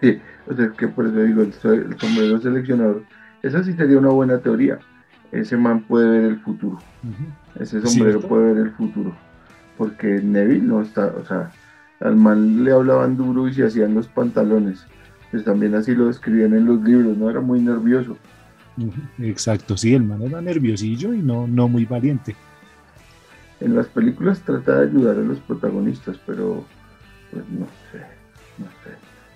[0.00, 3.04] Sí, o sea, que por eso digo, el, so- el sombrero seleccionador.
[3.42, 4.78] Esa sí sería una buena teoría.
[5.32, 6.78] Ese man puede ver el futuro.
[7.58, 8.28] Ese sombrero ¿Cierto?
[8.28, 9.14] puede ver el futuro.
[9.78, 11.50] Porque Neville no está, o sea,
[12.00, 14.84] al man le hablaban duro y se hacían los pantalones.
[15.30, 17.30] Pues también así lo describían en los libros, ¿no?
[17.30, 18.16] Era muy nervioso.
[19.20, 22.34] Exacto, sí, el man era nerviosillo y no, no muy valiente.
[23.64, 26.64] En las películas trata de ayudar a los protagonistas, pero
[27.30, 27.98] pues no sé,
[28.58, 28.90] no sé.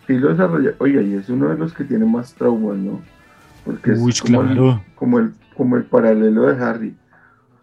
[0.06, 3.00] Sí lo desarrolla, oiga, y es uno de los que tiene más traumas, ¿no?
[3.64, 4.82] Porque es como, el, claro.
[4.94, 6.94] como, el, como el paralelo de Harry.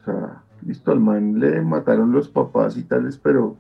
[0.01, 3.57] O sea, listo, al man le mataron los papás y tales, pero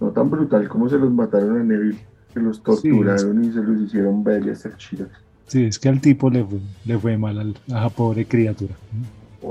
[0.00, 1.98] no tan brutal como se los mataron a Neville,
[2.34, 5.08] que los torturaron y se los hicieron ver y hacer chidas.
[5.46, 8.74] Sí, es que al tipo le fue, le fue mal al- a la pobre criatura.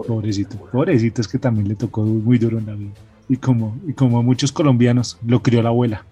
[0.04, 0.58] Pobrecito.
[0.72, 2.94] Pobrecito, es que también le tocó muy duro en la vida.
[3.28, 6.04] Y como, y como a muchos colombianos, lo crió la abuela.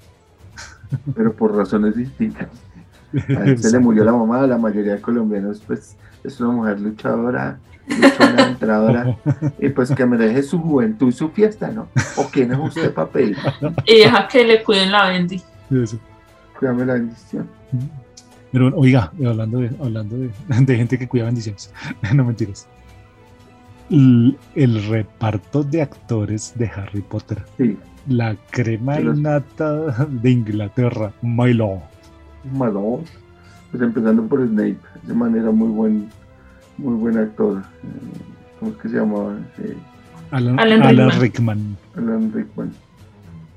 [1.15, 2.49] Pero por razones distintas.
[3.29, 6.51] A él se le murió la mamá, a la mayoría de colombianos, pues es una
[6.51, 9.17] mujer luchadora, luchona, entradora,
[9.59, 11.87] y pues que me deje su juventud y su fiesta, ¿no?
[12.17, 13.37] ¿O quién es usted para pedir?
[13.85, 15.15] Y deja que le cuiden la.
[15.15, 15.99] Eso.
[16.57, 17.47] Cuídame la bendición.
[18.51, 21.71] Pero oiga, hablando de, hablando de, de gente que cuida bendiciones,
[22.13, 22.67] no mentiras.
[23.89, 30.29] El, el reparto de actores de Harry Potter, Sí, la crema De los- innata de
[30.31, 31.81] Inglaterra, Milo.
[32.53, 33.01] malo.
[33.71, 36.09] Pues empezando por Snape, de manera muy buen,
[36.77, 37.61] muy buen actor.
[38.59, 39.35] ¿Cómo es que se llamaba?
[40.31, 41.19] Alan, Alan Alan Rickman.
[41.21, 41.77] Rickman.
[41.97, 42.71] Alan Rickman.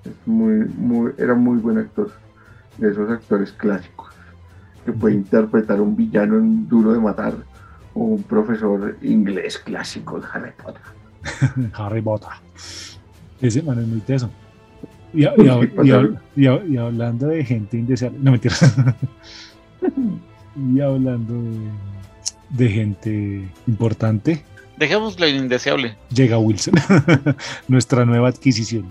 [0.05, 2.11] Es muy, muy, era muy buen actor.
[2.79, 4.09] De esos actores clásicos.
[4.85, 7.35] Que puede interpretar un villano en duro de matar.
[7.97, 10.83] Un profesor inglés clásico de Harry Potter.
[11.75, 12.29] Harry Potter.
[13.41, 14.31] Ese man es muy teso.
[15.15, 15.25] Y,
[16.77, 18.55] hablando de gente indeseable, no mentira.
[20.75, 21.71] y hablando de,
[22.51, 24.45] de gente importante,
[24.77, 25.97] Dejemos lo indeseable.
[26.11, 26.75] llega Wilson,
[27.69, 28.85] nuestra nueva adquisición.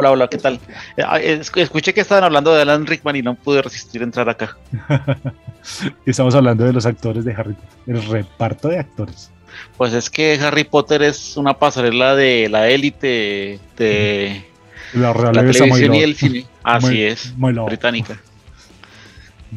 [0.00, 0.60] Hola, hola, ¿qué tal?
[0.96, 4.04] Eh, ah, es- Escuché que estaban hablando de Alan Rickman y no pude resistir a
[4.04, 4.56] entrar acá.
[6.06, 9.32] Estamos hablando de los actores de Harry Potter, el reparto de actores.
[9.76, 14.44] Pues es que Harry Potter es una pasarela de la élite de
[14.92, 16.46] La la televisión y el cine.
[16.62, 17.66] Así Muy- es, Mylord.
[17.66, 18.20] británica.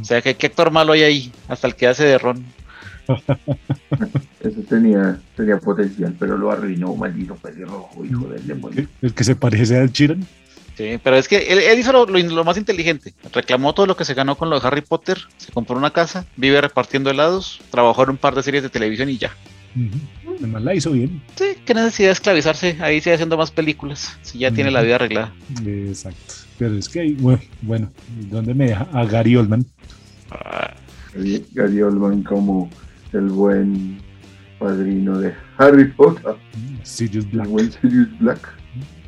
[0.01, 1.31] O sea, ¿qué, ¿qué actor malo hay ahí?
[1.49, 2.45] Hasta el que hace de Ron.
[4.39, 8.87] Eso tenía, tenía potencial, pero lo arruinó, maldito pelirrojo, hijo del demonio.
[9.01, 10.25] El que se parece a Chiran.
[10.77, 13.13] Sí, pero es que él, él hizo lo, lo- lo más inteligente.
[13.33, 16.25] Reclamó todo lo que se ganó con lo de Harry Potter, se compró una casa,
[16.37, 19.31] vive repartiendo helados, trabajó en un par de series de televisión y ya.
[19.75, 20.33] Ujú.
[20.39, 21.21] Además la hizo bien.
[21.35, 24.95] Sí, qué necesidad de esclavisarse, ahí sigue haciendo más películas, si ya tiene la vida
[24.95, 25.33] arreglada.
[25.65, 26.33] Exacto.
[26.57, 27.91] Pero es que bueno, bueno,
[28.29, 28.87] ¿dónde me deja?
[28.93, 29.65] A Gary Oldman.
[30.31, 30.73] Ah,
[31.13, 32.69] Gary Gary Oldman como
[33.13, 33.99] el buen
[34.59, 36.35] padrino de Harry Potter,
[36.83, 37.47] Sirius el Black.
[37.47, 38.49] buen Sirius Black.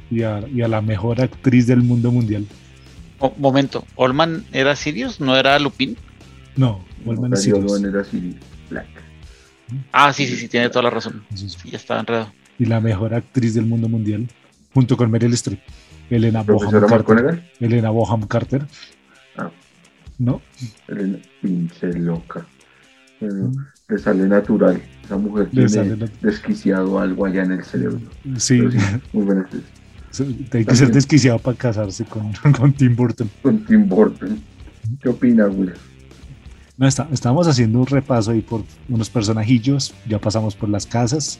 [0.09, 2.45] Y a, y a la mejor actriz del mundo mundial.
[3.19, 5.19] mo- momento, ¿Olman era Sirius?
[5.19, 5.95] ¿No era Lupin?
[6.55, 7.83] No, es Gary Sirius.
[7.83, 8.35] Era Sirius
[8.69, 8.87] Black.
[9.91, 11.23] Ah, sí, sí, sí, tiene toda la razón.
[11.33, 11.57] Sí, sí.
[11.63, 12.31] Sí, ya estaba enredado.
[12.59, 14.27] Y la mejor actriz del mundo mundial.
[14.73, 15.59] Junto con Meryl Streep.
[16.09, 17.43] Elena Boham Carter.
[17.59, 18.65] Elena Boham Carter.
[19.37, 19.49] Ah.
[20.19, 20.41] ¿No?
[20.87, 22.45] Elena, pinche loca.
[23.89, 24.81] Le sale natural.
[25.03, 27.99] Esa mujer Le tiene desquiciado algo allá en el cerebro.
[28.37, 28.61] Sí,
[29.11, 29.63] muy buena actriz.
[30.51, 33.29] hay que ser desquiciado para casarse con, con Tim Burton.
[33.41, 34.39] Con Tim Burton.
[35.01, 35.73] ¿Qué opina, Will?
[36.77, 41.39] No, está, estábamos haciendo un repaso ahí por unos personajillos, ya pasamos por las casas.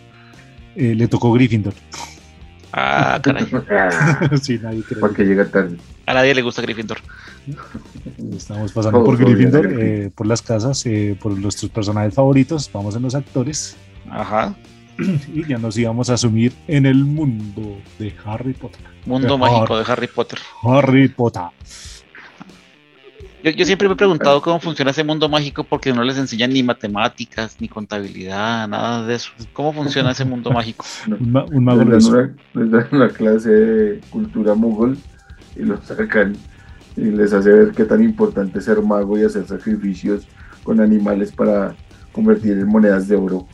[0.76, 1.74] Eh, le tocó Gryffindor.
[2.76, 3.46] Ah, caray.
[4.42, 5.26] sí, nadie cree.
[5.28, 5.78] Llega tarde.
[6.08, 6.98] A nadie le gusta Gryffindor.
[8.36, 9.84] Estamos pasando por Gryffindor, Gryffindor.
[10.06, 12.70] eh, por las casas, eh, por nuestros personajes favoritos.
[12.74, 13.76] Vamos en los actores
[14.10, 14.56] Ajá.
[14.98, 18.82] y ya nos íbamos a asumir en el mundo de Harry Potter.
[19.06, 20.40] Mundo Eh, mágico de Harry Potter.
[20.64, 21.44] Harry Potter.
[23.44, 26.52] Yo, yo siempre me he preguntado cómo funciona ese mundo mágico porque no les enseñan
[26.52, 29.32] ni matemáticas, ni contabilidad, nada de eso.
[29.52, 30.86] ¿Cómo funciona ese mundo mágico?
[31.08, 34.98] Un, ma- un mago Les dan, una, les dan una clase de cultura mogol
[35.56, 36.36] y los sacan
[36.96, 40.28] y les hace ver qué tan importante es ser mago y hacer sacrificios
[40.64, 41.76] con animales para
[42.12, 43.48] convertir en monedas de oro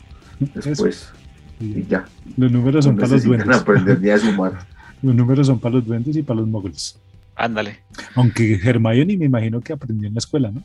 [0.54, 1.10] después.
[1.58, 2.04] Y ya,
[2.36, 3.56] Los números no son para los duendes.
[3.56, 4.52] aprender ni a sumar.
[5.02, 6.98] Los números son para los duendes y para los moguls.
[7.42, 7.80] Ándale.
[8.16, 10.62] Aunque Hermione me imagino que aprendió en la escuela, ¿no?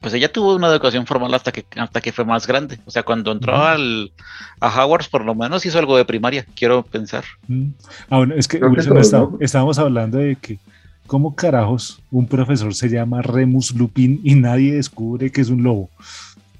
[0.00, 2.78] Pues ella tuvo una educación formal hasta que, hasta que fue más grande.
[2.86, 4.10] O sea, cuando entró al,
[4.58, 7.22] a Hogwarts, por lo menos hizo algo de primaria, quiero pensar.
[7.48, 7.68] Mm.
[8.08, 9.36] Ah, bueno, es que, que Wilson, todos, está- ¿no?
[9.40, 10.58] estábamos hablando de que,
[11.06, 15.90] ¿cómo carajos un profesor se llama Remus Lupin y nadie descubre que es un lobo?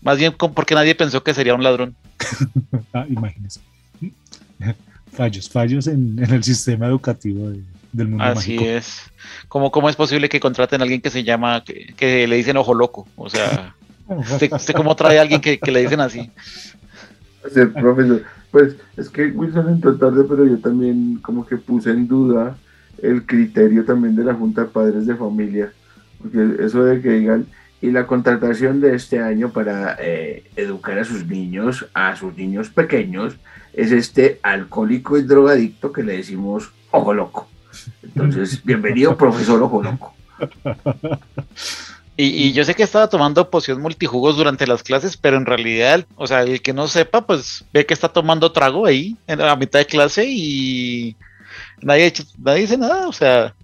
[0.02, 1.96] Más bien porque nadie pensó que sería un ladrón.
[2.92, 3.60] Ah, imagínense.
[5.12, 8.64] Fallos, fallos en, en el sistema educativo de- del mundo Así mágico.
[8.64, 9.02] es.
[9.48, 12.56] ¿Cómo, ¿Cómo es posible que contraten a alguien que se llama, que, que le dicen
[12.56, 13.06] ojo loco?
[13.16, 13.74] O sea,
[14.08, 16.30] ¿usted, usted cómo trae a alguien que, que le dicen así?
[17.52, 18.22] Ser profesor.
[18.50, 22.56] Pues es que Wilson entró tarde, pero yo también como que puse en duda
[23.00, 25.72] el criterio también de la Junta de Padres de Familia.
[26.20, 27.46] Porque eso de que digan,
[27.80, 32.68] y la contratación de este año para eh, educar a sus niños, a sus niños
[32.68, 33.36] pequeños,
[33.72, 37.48] es este alcohólico y drogadicto que le decimos ojo loco.
[38.14, 40.14] Entonces, bienvenido, profesor ojo loco.
[42.16, 46.04] Y, y yo sé que estaba tomando poción multijugos durante las clases, pero en realidad,
[46.16, 49.56] o sea, el que no sepa, pues ve que está tomando trago ahí en la
[49.56, 51.16] mitad de clase y
[51.80, 53.08] nadie, nadie dice nada.
[53.08, 53.54] O sea,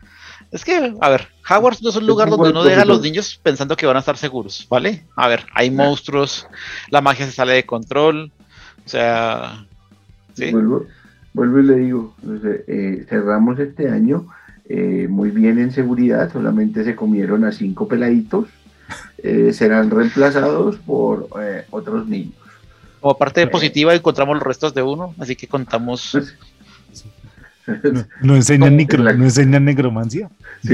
[0.53, 3.39] es que, a ver, Hogwarts no es un lugar donde uno deja a los niños
[3.43, 5.05] pensando que van a estar seguros, ¿vale?
[5.17, 6.47] A ver, hay monstruos,
[6.89, 8.33] la magia se sale de control,
[8.85, 9.67] o sea,
[10.35, 10.51] sí.
[10.51, 10.87] Vuelvo,
[11.37, 14.27] vuelvo y le digo, no sé, eh, cerramos este año
[14.69, 18.49] eh, muy bien en seguridad, solamente se comieron a cinco peladitos,
[19.23, 22.35] eh, serán reemplazados por eh, otros niños.
[23.01, 26.17] Como parte positiva encontramos los restos de uno, así que contamos.
[27.93, 30.31] No, no enseñan, necro- la- no enseñan negromancia.
[30.63, 30.73] Sí,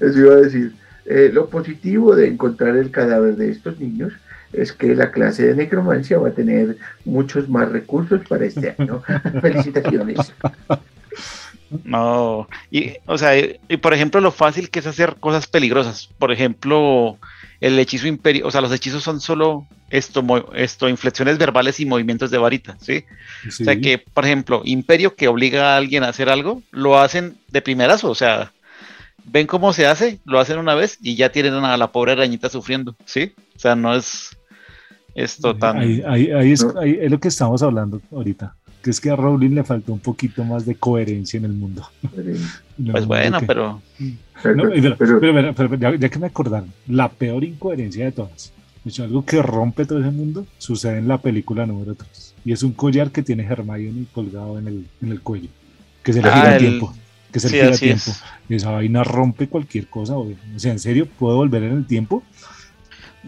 [0.00, 0.74] eso iba a decir.
[1.06, 4.12] Eh, lo positivo de encontrar el cadáver de estos niños
[4.56, 9.02] es que la clase de necromancia va a tener muchos más recursos para este año.
[9.40, 10.32] Felicitaciones.
[11.82, 16.08] No, y, o sea, y, y por ejemplo, lo fácil que es hacer cosas peligrosas.
[16.18, 17.18] Por ejemplo,
[17.60, 22.30] el hechizo imperio, o sea, los hechizos son solo esto, esto, inflexiones verbales y movimientos
[22.30, 23.04] de varita, ¿sí?
[23.48, 23.62] Sí.
[23.62, 27.36] O sea, que, por ejemplo, imperio que obliga a alguien a hacer algo, lo hacen
[27.48, 28.52] de primerazo, o sea,
[29.24, 32.48] ven cómo se hace, lo hacen una vez y ya tienen a la pobre arañita
[32.48, 33.32] sufriendo, ¿sí?
[33.56, 34.36] O sea, no es
[35.14, 35.78] esto tan...
[35.78, 38.54] Ahí, ahí- ahí es, ahí es lo que estamos hablando ahorita.
[38.82, 41.86] Que es que a Rowling le faltó un poquito más de coherencia en el mundo.
[42.76, 43.80] No, Pues bueno, que- pero...
[44.00, 48.10] No, pero, pero- pero- pero- pero ya, ya que me acordaron, la peor incoherencia de
[48.12, 52.34] todas, de hecho, algo que rompe todo ese mundo, sucede en la película número 3.
[52.44, 55.48] Y es un collar que tiene Hermione colgado en el, en el cuello,
[56.02, 56.92] que se le Ah, gira el- tiempo.
[57.32, 58.10] Que se Sí, le gira así tiempo.
[58.10, 58.22] es.
[58.48, 60.16] Y esa vaina rompe cualquier cosa.
[60.16, 62.22] O o sea, en serio, puedo volver en el tiempo.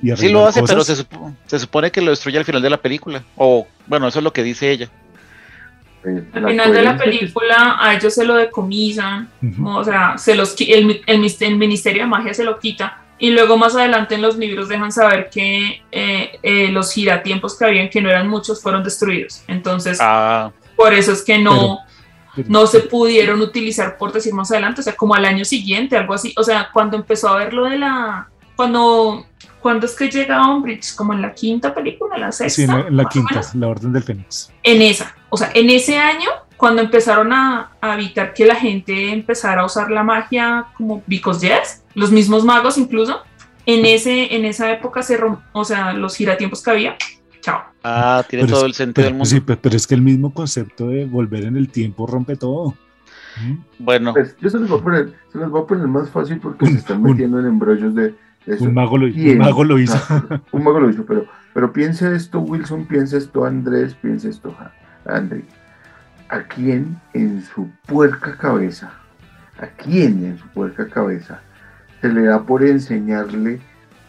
[0.02, 2.70] Y Sí lo hace, pero se, supo- se supone que lo destruye al final de
[2.70, 3.22] la película.
[3.36, 4.88] O, bueno, eso es lo que dice ella.
[6.04, 9.28] Al final de la película a ellos se lo decomisan,
[9.64, 11.18] o sea, se los, el, el
[11.58, 13.02] Ministerio de Magia se lo quita.
[13.18, 17.64] Y luego más adelante en los libros dejan saber que eh, eh, los giratiempos que
[17.64, 19.42] habían, que no eran muchos, fueron destruidos.
[19.48, 21.78] Entonces, Ah, por eso es que no,
[22.36, 25.96] Pero- no se pudieron utilizar, por decir más adelante, o sea, como al año siguiente,
[25.96, 26.34] algo así.
[26.36, 28.28] O sea, cuando empezó a ver lo de la...
[28.54, 29.26] Cuando,
[29.66, 32.54] cuando es que llega Umbridge, como en la quinta película, la sexta.
[32.54, 33.54] Sí, en la, en la quinta, menos.
[33.56, 34.52] la Orden del Fénix.
[34.62, 39.10] En esa, o sea, en ese año, cuando empezaron a, a evitar que la gente
[39.12, 43.22] empezara a usar la magia como because yes, los mismos magos incluso,
[43.66, 46.96] en, ese, en esa época se rom- o sea, los giratiempos que había,
[47.40, 47.62] chao.
[47.82, 49.26] ah, tiene Pero todo es- el sentido Pero, del mundo.
[49.28, 52.74] sí, pe- pero es que el mismo concepto de volver en el tiempo rompe todo.
[53.42, 53.54] ¿Mm?
[53.80, 56.38] Bueno, Pues, yo se los voy a poner, se los voy a poner más fácil
[56.38, 58.14] porque se están metiendo en embrollos de
[58.46, 58.64] eso.
[58.64, 59.38] Un mago lo, un ¿Quién?
[59.38, 59.96] mago lo hizo.
[60.52, 64.72] Un mago lo hizo, pero, pero piensa esto, Wilson, piensa esto, Andrés, piensa esto, Ja-
[65.06, 65.44] André.
[66.28, 68.90] ¿A quién en su puerca cabeza,
[69.60, 71.40] a quién en su puerca cabeza
[72.00, 73.60] se le da por enseñarle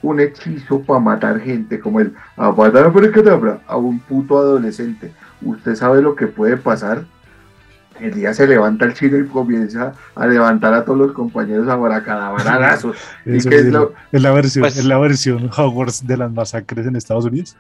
[0.02, 2.14] un hechizo para matar gente como el
[3.68, 5.12] a un puto adolescente?
[5.42, 7.06] ¿Usted sabe lo que puede pasar?
[8.00, 11.76] El día se levanta el chino y comienza a levantar a todos los compañeros a
[11.76, 12.96] baracadabarazos.
[13.26, 16.86] ¿Y Eso qué es, lo- la versión, Pues- es la versión Hogwarts de las masacres
[16.86, 17.56] en Estados Unidos.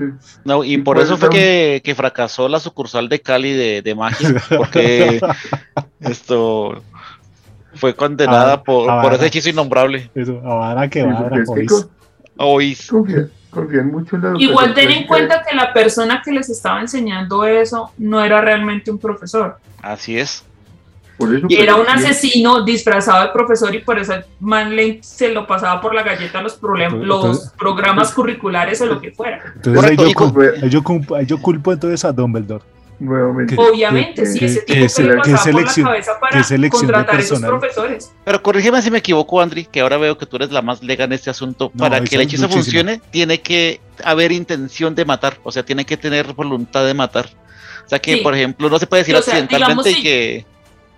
[0.46, 3.82] no, y y por por eso fue que, que fracasó la sucursal de Cali de,
[3.82, 5.20] de magia, porque
[6.00, 6.82] esto
[7.76, 10.10] fue condenada Ah, por, por ese hechizo innombrable.
[10.16, 11.90] Eso, ahora que Sí, va, porque es que con-
[12.40, 12.90] Oís.
[13.62, 16.80] Confían, mucho en la educación Igual ten en cuenta que la persona que les estaba
[16.82, 20.44] enseñando eso no era realmente un profesor, Así es.
[21.18, 24.24] Por eso, y era pero un bien, asesino disfrazado de profesor y por eso el
[24.40, 28.86] man le- se lo pasaba por la galleta los, problemas, Entonces- los programas curriculares o
[28.86, 29.42] lo que fuera.
[29.56, 32.64] Entonces yo, culpo, ahí yo culpo- ahí yo culpo entonces a Dumbledore.
[33.00, 33.56] Nuevamente.
[33.58, 36.38] Obviamente, que- sí, ese que tipo que, se- le que pasaba por la cabeza para
[36.38, 37.60] que selección de contratar esos personal.
[37.60, 38.12] profesores.
[38.26, 41.06] Pero corrígeme si me equivoco, Andri, que ahora veo que tú eres la más lega
[41.06, 41.70] en este asunto.
[41.76, 45.38] No, Para que el hechizo funcione, tiene que haber intención de matar.
[45.44, 47.30] O sea, tiene que tener voluntad de matar.
[47.86, 48.22] O sea que, Sí.
[48.22, 50.46] por ejemplo, no se puede decir O sea, accidentalmente digamos, y que.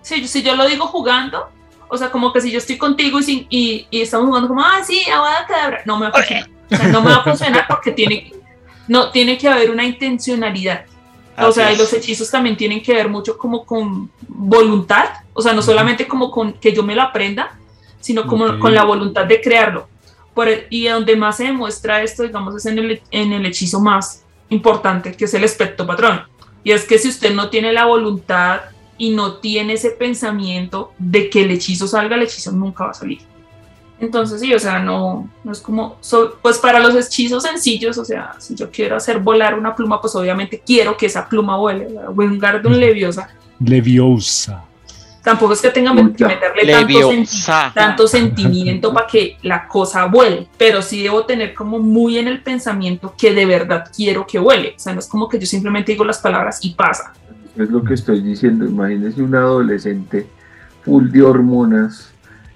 [0.02, 1.50] Si, si yo lo digo jugando,
[1.88, 4.62] o sea, como que si yo estoy contigo y, sin- y, y estamos jugando como,
[4.62, 6.48] ah, sí, Avada Kedavra, no me va a funcionar.
[6.72, 8.32] O sea, no me va a funcionar porque tiene,
[8.88, 10.86] no, tiene que haber una intencionalidad.
[11.46, 15.42] O así sea, y los hechizos también tienen que ver mucho como con voluntad, o
[15.42, 17.56] sea, no solamente como con que yo me lo aprenda,
[18.00, 18.58] sino como Ok.
[18.58, 19.88] con la voluntad de crearlo.
[20.34, 23.80] Por el- y donde más se demuestra esto, digamos, es en el, en el hechizo
[23.80, 26.22] más importante, que es el espectro patrón.
[26.64, 28.60] Y es que si usted no tiene la voluntad
[28.98, 32.94] y no tiene ese pensamiento de que el hechizo salga, el hechizo nunca va a
[32.94, 33.20] salir.
[34.00, 38.04] Entonces, sí, o sea, no, no es como, so- pues para los hechizos sencillos, o
[38.04, 41.86] sea, si yo quiero hacer volar una pluma, pues obviamente quiero que esa pluma vuele.
[42.14, 43.28] Wingardium Leviosa.
[43.62, 44.64] Leviosa.
[45.22, 50.48] Tampoco es que tenga que meterle tanto, senti- tanto sentimiento para que la cosa vuele,
[50.56, 54.72] pero sí debo tener como muy en el pensamiento que de verdad quiero que vuele.
[54.76, 57.12] O sea, no es como que yo simplemente digo las palabras y pasa.
[57.54, 58.64] Es lo que estoy diciendo.
[58.64, 60.26] Imagínese un adolescente
[60.86, 62.09] full de hormonas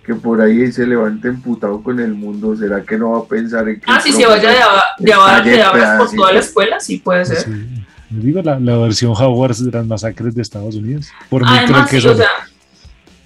[0.04, 2.56] que por ahí se levanta emputado con el mundo.
[2.56, 4.56] ¿Será que no va a pensar en que Ah, si se vaya de,
[4.98, 7.38] de abada Estalle kedavra por toda la escuela, sí puede ser.
[7.38, 7.84] Sí.
[8.10, 11.08] Digo la, la versión Hogwarts de las masacres de Estados Unidos.
[11.28, 12.28] Por mí creo que sí, o sea,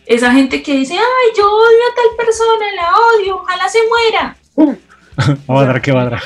[0.07, 4.37] esa gente que dice, ay, yo odio a tal persona, la odio, ojalá se muera.
[5.49, 6.23] Avadra que vadra.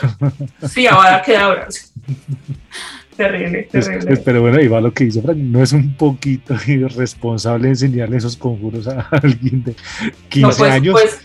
[0.68, 1.68] Sí, ahora queda ahora.
[3.16, 4.12] terrible, Es- terrible.
[4.12, 5.36] es- pero bueno, ahí va lo que dice Frank.
[5.38, 9.74] No es un poquito irresponsable enseñarle esos conjuros a alguien de
[10.28, 10.92] 15 No, pues, años.
[11.00, 11.18] pues,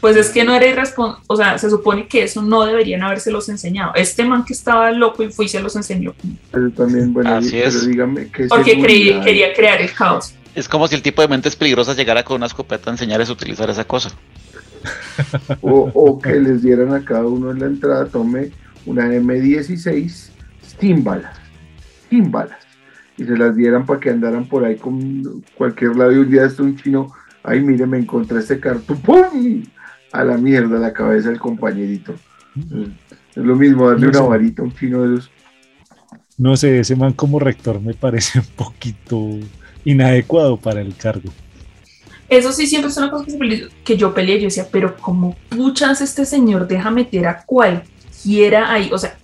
[0.00, 3.48] pues es que no era irresponsable, o sea, se supone que eso no deberían habérselos
[3.48, 3.92] enseñado.
[3.94, 6.14] Este man que estaba loco y fue y se los enseñó,
[6.50, 7.86] Pero también, bueno, Así pero es.
[7.86, 10.34] dígame que porque creí- quería crear el caos.
[10.54, 13.32] Es como si el tipo de mentes peligrosas llegara con una escopeta a enseñarles a
[13.32, 14.10] utilizar esa cosa.
[15.60, 18.50] O, o que les dieran a cada uno en la entrada, tome
[18.84, 20.30] una M16
[20.82, 21.36] sin balas,
[22.10, 22.58] sin balas,
[23.16, 26.44] y se las dieran para que andaran por ahí con cualquier lado y un día
[26.44, 27.12] este un chino,
[27.44, 29.62] ay mire, me encontré este cartón, ¡pum!
[30.10, 32.14] a la mierda la cabeza del compañerito.
[32.56, 35.30] Es lo mismo darle No una varita a un chino de esos.
[36.36, 39.38] No sé, ese man como rector me parece un poquito
[39.84, 41.30] inadecuado para el cargo.
[42.28, 44.38] Eso sí, siempre es una cosa que, que yo peleé.
[44.38, 48.90] Yo decía, pero como puchas este señor deja meter a cualquiera ahí.
[48.92, 49.16] O sea,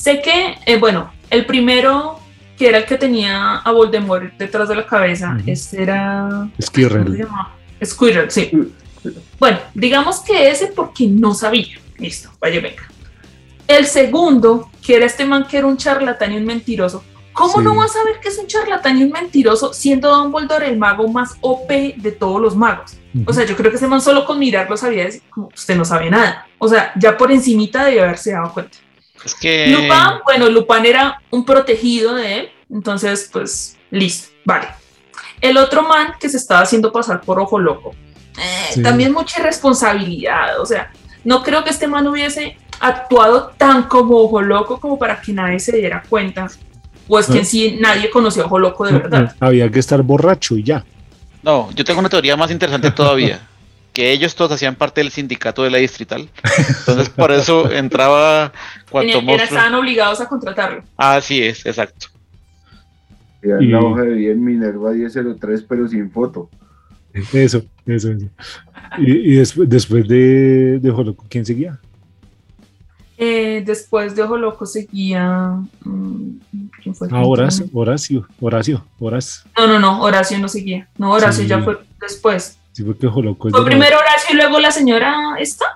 [0.00, 2.18] sé que, eh, bueno, el primero
[2.56, 5.50] que era el que tenía a Voldemort detrás de la cabeza, Ujú.
[5.50, 6.26] ese era.
[6.30, 7.16] ¿Cómo se Skirrell.
[7.16, 7.54] llama?
[7.84, 8.50] Squirrel, sí.
[9.38, 11.78] Bueno, digamos que ese porque no sabía.
[11.98, 12.82] Listo, vaya, venga.
[13.66, 17.62] El segundo, que era este man que era un charlatán y un mentiroso, ¿Cómo Sí.
[17.64, 21.06] no vas a ver que es un charlatán y un mentiroso siendo Dumbledore el mago
[21.08, 22.98] más OP de todos los magos?
[23.24, 25.84] O sea, yo creo que ese man solo con mirarlo sabía decir, como, usted no
[25.84, 26.46] sabe nada.
[26.58, 28.76] O sea, ya por encimita debe haberse dado cuenta.
[29.24, 29.66] Es que.
[29.68, 29.90] Lupin,
[30.24, 34.68] bueno, Lupin era un protegido de él, entonces, pues, listo, vale.
[35.40, 37.94] El otro man que se estaba haciendo pasar por ojo loco,
[38.38, 38.82] eh, Sí.
[38.82, 40.90] también mucha irresponsabilidad, o sea,
[41.24, 45.58] no creo que este man hubiese actuado tan como ojo loco como para que nadie
[45.60, 46.48] se diera cuenta,
[47.08, 49.34] o es que en sí nadie conoció a ojo loco de verdad.
[49.40, 50.84] Había que estar borracho y ya.
[51.42, 53.40] No, yo tengo una teoría más interesante todavía.
[54.00, 56.26] Que ellos todos hacían parte del sindicato de la distrital.
[56.78, 58.50] Entonces, por eso entraba
[58.90, 59.58] cuanto Tenía- era- monstruo.
[59.58, 60.82] estaban obligados a contratarlo.
[60.96, 62.06] Así es, exacto.
[63.42, 66.48] Y- la hoja de vida en Minerva 1003, pero sin foto.
[67.12, 68.26] Eso, eso, eso.
[68.98, 71.78] Y, y después, después de, de Joloco, ¿quién seguía?
[73.18, 75.58] Eh, después de Ojo Loco seguía.
[75.84, 76.38] mm,
[76.82, 77.08] ¿Quién fue?
[77.10, 79.44] Ah, Horacio, Horacio, Horacio, Horacio.
[79.58, 80.88] No, no, no, Horacio no seguía.
[80.96, 81.48] No, Horacio Sí.
[81.50, 82.56] ya fue después.
[82.72, 85.66] Sí, porque Fue primero Horacio y luego la señora esta.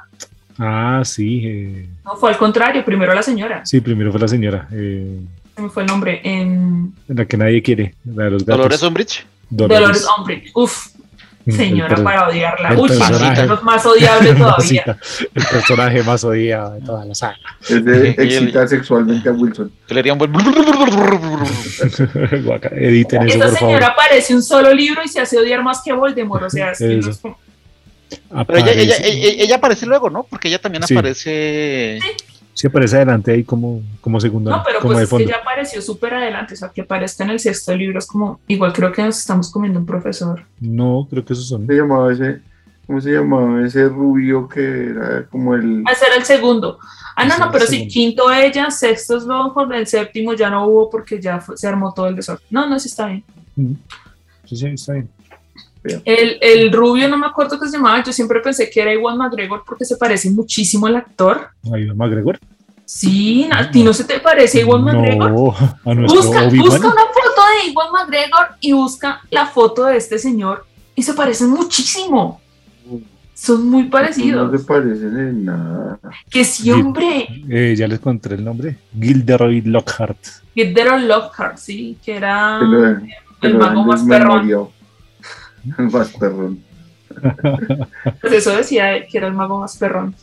[0.59, 3.65] Ah, sí, eh, No, fue al contrario, primero la señora.
[3.67, 5.19] sí, primero fue la señora, eh,
[5.57, 6.21] Se me fue el nombre.
[6.25, 8.59] En la que nadie quiere, la de los gatos.
[8.59, 9.27] Dolores Umbridge.
[9.51, 10.51] Dolores Umbridge.
[10.55, 10.89] Uf,
[11.53, 12.69] señora per- para odiarla.
[12.71, 13.43] el Uy, personaje.
[13.55, 14.99] es más odiable todavía.
[15.35, 17.37] El personaje más odiado de toda la saga.
[17.69, 19.71] Es de excitar sexualmente a Wilson.
[19.87, 20.33] Que le haría un buen.
[22.45, 23.59] Guaca, Editen eso, Esa por favor.
[23.59, 26.45] señora aparece un solo libro y se hace odiar más que Voldemort.
[26.45, 27.11] O sea, es que no Eso.
[27.11, 27.39] es como-
[28.47, 30.25] Pero ella, ella, Aparece- ella, ella aparece luego, ¿no?
[30.25, 30.95] Porque ella también Sí.
[30.95, 31.99] aparece.
[32.01, 32.09] Sí,
[32.67, 35.83] aparece adelante ahí como, como segundo, No, pero como pues de es que ya apareció
[35.83, 36.55] súper adelante.
[36.55, 38.41] O sea, que aparezca en el sexto libro es como.
[38.47, 40.45] Igual creo que nos estamos comiendo un profesor.
[40.61, 41.67] No, creo que esos son.
[41.67, 42.41] ¿Cómo se llamaba ese?
[42.87, 45.83] ¿Cómo se llamaba ese rubio que era como el.
[45.91, 46.79] Ese era el segundo.
[47.17, 50.91] Ah, no, no, pero sí, quinto ella, sexto es Longhorn, el séptimo ya no hubo
[50.91, 52.45] porque ya fue- se armó todo el desorden.
[52.51, 53.25] No, no, sí está bien.
[53.57, 53.73] Mm.
[54.47, 55.09] Sí, sí, está bien.
[56.05, 59.19] El, el rubio, no me acuerdo qué se llamaba, yo siempre pensé que era Iwan
[59.19, 61.49] McGregor porque se parece muchísimo al actor.
[61.67, 62.39] Va McGregor.
[62.87, 65.31] Sí, ¿a ti no se te parece Iwan McGregor?
[65.31, 65.55] No,
[65.85, 70.19] a nuestro Busca, busca una foto de Iwan McGregor y busca la foto de este
[70.19, 72.41] señor y se parecen muchísimo.
[73.35, 74.61] Son muy No parecidos.
[74.61, 75.99] se parecen en nada.
[76.31, 77.27] Que sí, hombre.
[77.49, 78.79] Eh, ya les encontré el nombre.
[78.99, 80.19] Gilderoy Lockhart.
[80.57, 82.61] On Lockhart, sí, que era
[83.43, 84.71] el lo mago más perrón.
[85.79, 86.59] más perrón.
[88.21, 90.15] Pues eso decía él, que era el mago más perrón.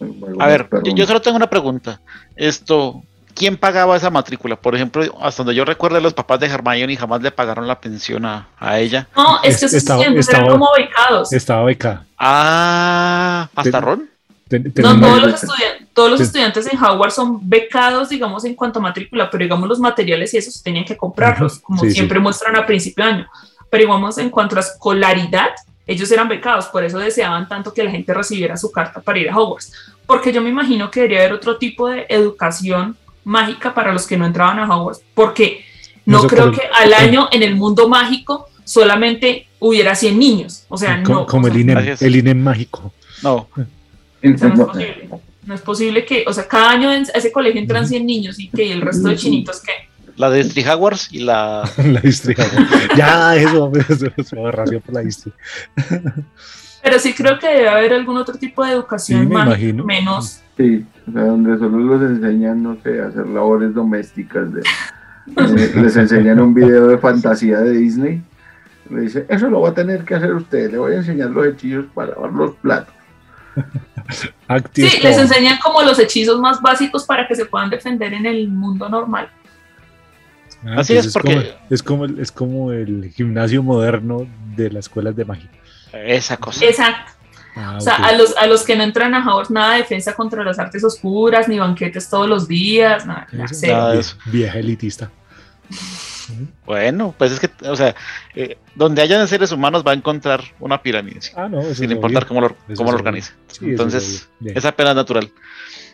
[0.00, 0.84] mago A ver, perrón.
[0.84, 2.00] yo, yo solo tengo una pregunta.
[2.36, 3.02] Esto,
[3.34, 4.56] ¿quién pagaba esa matrícula?
[4.56, 8.24] Por ejemplo, hasta donde yo recuerdo, los papás de Hermione jamás le pagaron la pensión
[8.24, 9.06] a, a ella.
[9.16, 11.32] No, es que Es- esos estaba- siempre eran como becados.
[11.32, 12.04] Estaba becada.
[12.18, 14.10] Ah, ¿hasta Ten- Ron?
[14.48, 18.80] Ten- No, todos los, estudiantes, todos los estudiantes en Howard son becados, digamos, en cuanto
[18.80, 21.94] a matrícula, pero digamos los materiales y eso se tenían que comprarlos, como sí, sí.
[21.94, 23.26] siempre muestran a principio de año.
[23.70, 25.50] Pero digamos, en cuanto a escolaridad,
[25.86, 29.30] ellos eran becados, por eso deseaban tanto que la gente recibiera su carta para ir
[29.30, 29.72] a Hogwarts.
[30.06, 34.16] Porque yo me imagino que debería haber otro tipo de educación mágica para los que
[34.16, 35.64] no entraban a Hogwarts, porque
[36.04, 40.64] no Eso creo que al año en el mundo mágico solamente hubiera 100 niños.
[40.68, 41.26] O sea, como, no.
[41.26, 42.92] como o el INEM, el INEM mágico.
[43.22, 43.34] No.
[43.34, 43.48] o
[44.36, 45.08] sea, no es posible.
[45.42, 48.48] No es posible que, o sea, cada año en ese colegio entran 100 niños y
[48.48, 49.72] que el resto de chinitos que.
[50.20, 51.62] La de Street Hogwarts y la.
[51.78, 52.34] la distri.
[52.94, 55.32] ya, eso, eso, eso, aberración por la distri.
[56.82, 59.84] Pero sí creo que debe haber algún otro tipo de educación Sí, me mágica, imagino.
[59.84, 60.42] menos.
[60.58, 64.52] Sí, o sea, donde solo los enseñan, no sé, a hacer labores domésticas.
[64.52, 68.22] De, eh, les enseñan un video de fantasía de Disney.
[68.90, 70.70] Le dice, eso lo va a tener que hacer usted.
[70.70, 72.94] Le voy a enseñar los hechizos para lavar los platos.
[74.48, 78.26] Active Sí, les enseñan como los hechizos más básicos para que se puedan defender en
[78.26, 79.30] el mundo normal.
[80.64, 84.70] Ah, Así pues es, porque- Como, es, como, el- es como el gimnasio moderno de
[84.70, 85.50] las escuelas de magia.
[85.92, 86.64] Esa cosa.
[86.64, 87.12] Exacto.
[87.56, 90.14] Ah, O sea, a los, a los que no entran a Hogwarts, nada de defensa
[90.14, 94.16] contra las artes oscuras, ni banquetes todos los días, nada, nada, Eso, nada de eso.
[94.26, 95.10] Vieja elitista.
[96.64, 97.94] Bueno, pues es que, o sea,
[98.36, 101.90] eh, donde hayan seres humanos va a encontrar una pirámide, sí, Ah, no, sin es
[101.90, 102.28] importar obvio.
[102.28, 103.32] cómo lo, cómo es lo organice.
[103.48, 105.28] Sí, es Entonces, es apenas natural.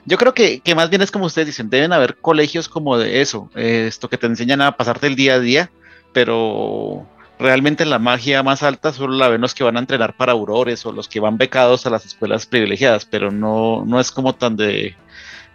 [0.06, 3.20] Yo creo que, que más bien es como ustedes dicen, deben haber colegios como de
[3.20, 5.70] eso, eh, esto que te enseñan a pasarte el día a día,
[6.12, 7.06] pero
[7.38, 10.86] realmente la magia más alta solo la ven los que van a entrenar para aurores
[10.86, 14.56] o los que van becados a las escuelas privilegiadas, pero no, no es como tan
[14.56, 14.94] de,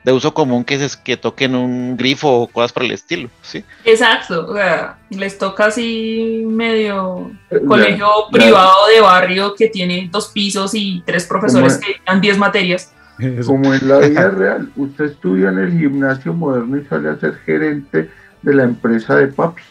[0.04, 3.64] de uso común que, es, que toquen un grifo o cosas por el estilo, ¿sí?
[3.86, 7.32] Exacto, o sea, les toca así medio
[7.68, 12.38] colegio privado de barrio que tiene dos pisos y tres profesores ¿Cómo que dan 10
[12.38, 12.92] materias.
[13.22, 13.48] Eso.
[13.52, 17.36] Como en la vida real, usted estudia en el gimnasio moderno y sale a ser
[17.46, 18.10] gerente
[18.42, 19.62] de la empresa de papi.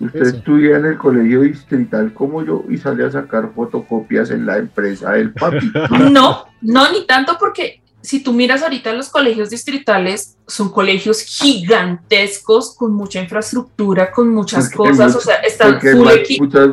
[0.00, 0.36] Usted Eso.
[0.36, 5.12] estudia en el colegio distrital como yo y sale a sacar fotocopias en la empresa
[5.12, 5.70] del papi.
[6.10, 12.74] No, no, ni tanto porque si tú miras ahorita los colegios distritales, son colegios gigantescos
[12.74, 16.68] con mucha infraestructura, con muchas Porque cosas, mucho- o sea, están full, más- muchas,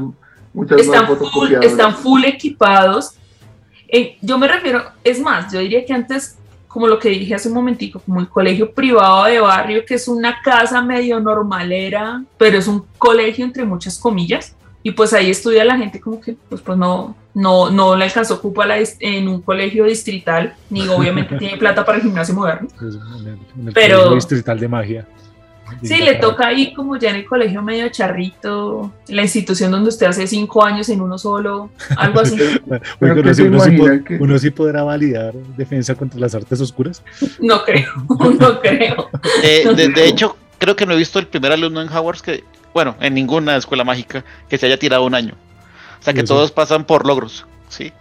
[0.54, 3.14] muchas están full, están full equipados.
[3.88, 7.48] Eh, yo me refiero, es más, yo diría que antes, como lo que dije hace
[7.48, 12.58] un momentico, como el colegio privado de barrio, que es una casa medio normalera, pero
[12.58, 16.62] es un colegio entre muchas comillas, y pues ahí estudia la gente como que, pues,
[16.62, 21.36] pues no, no, no le alcanzó cupo a la en un colegio distrital, ni obviamente
[21.40, 22.68] tiene plata para el gimnasio moderno.
[22.80, 25.08] Pues, en el, Pero- distrital de magia.
[25.84, 30.08] Sí, le toca ahí como ya en el colegio medio charrito, la institución donde usted
[30.08, 32.38] hace cinco años en uno solo, algo así.
[32.66, 35.96] Bueno, Pero uno, ¿qué sí, uno sí imaginan po- que- uno sí podrá validar defensa
[35.96, 37.04] contra las artes oscuras.
[37.40, 37.92] No creo,
[38.40, 39.10] no creo.
[39.44, 42.44] Eh, de, de hecho, creo que no he visto el primer alumno en Hogwarts que,
[42.74, 45.34] bueno, en ninguna escuela mágica que se haya tirado un año.
[46.00, 46.34] O sea que Eso.
[46.36, 47.92] todos pasan por logros, ¿sí?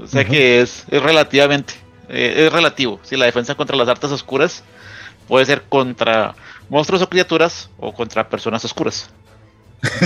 [0.00, 0.30] O sea Ajá.
[0.30, 1.74] que es, es relativamente,
[2.08, 2.98] eh, es relativo.
[3.02, 4.64] Si la defensa contra las artes oscuras
[5.28, 6.34] puede ser contra
[6.68, 9.10] monstruos o criaturas o contra personas oscuras.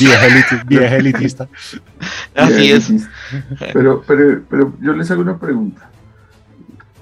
[0.00, 1.48] Vieja, eliti- vieja elitista.
[2.34, 2.90] Así es.
[3.72, 5.88] Pero, pero, pero yo les hago una pregunta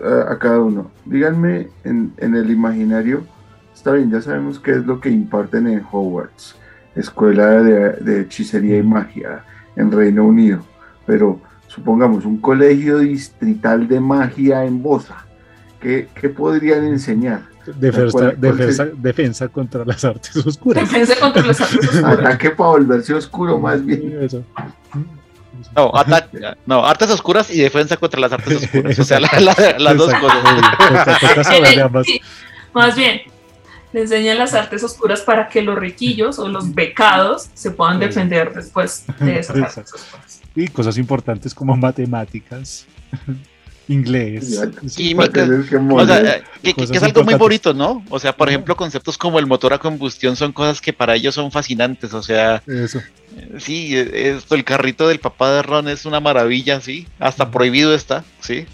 [0.02, 0.90] a, a cada uno.
[1.04, 3.26] Díganme en, en el imaginario,
[3.74, 6.54] está bien, ya sabemos qué es lo que imparten en Hogwarts,
[6.94, 9.44] escuela de, de hechicería y magia
[9.76, 10.64] en Reino Unido,
[11.06, 15.26] pero supongamos un colegio distrital de magia en Bosa.
[15.80, 17.42] ¿Qué, qué podrían enseñar?
[17.72, 20.84] Defensa, ¿Cuál- cuál defensa, defensa contra las artes oscuras.
[20.90, 22.04] Defensa contra las artes oscuras.
[22.18, 24.18] Ataque para volverse oscuro más bien.
[24.22, 24.42] Eso.
[25.74, 25.92] No,
[26.66, 28.98] no, artes oscuras y defensa contra las artes oscuras.
[28.98, 30.38] O sea, la- la- las dos cosas.
[32.04, 32.20] Sí,
[32.72, 33.20] Más bien,
[33.92, 38.52] le enseñan las artes oscuras para que los riquillos o los becados se puedan defender
[38.52, 40.40] después de esas artes oscuras.
[40.56, 42.86] Y cosas importantes como matemáticas,
[43.88, 44.60] inglés.
[45.68, 46.06] Que O moler.
[46.22, 48.04] sea, que, que- Cosas que es algo muy bonito, ¿no?
[48.08, 51.34] O sea, por ejemplo, conceptos como el motor a combustión son cosas que para ellos
[51.34, 52.14] son fascinantes.
[52.14, 52.98] O sea, Eso.
[53.36, 57.06] eh, sí, eh, esto, el carrito del papá de Ron es una maravilla, sí.
[57.18, 58.66] Hasta prohibido está, sí.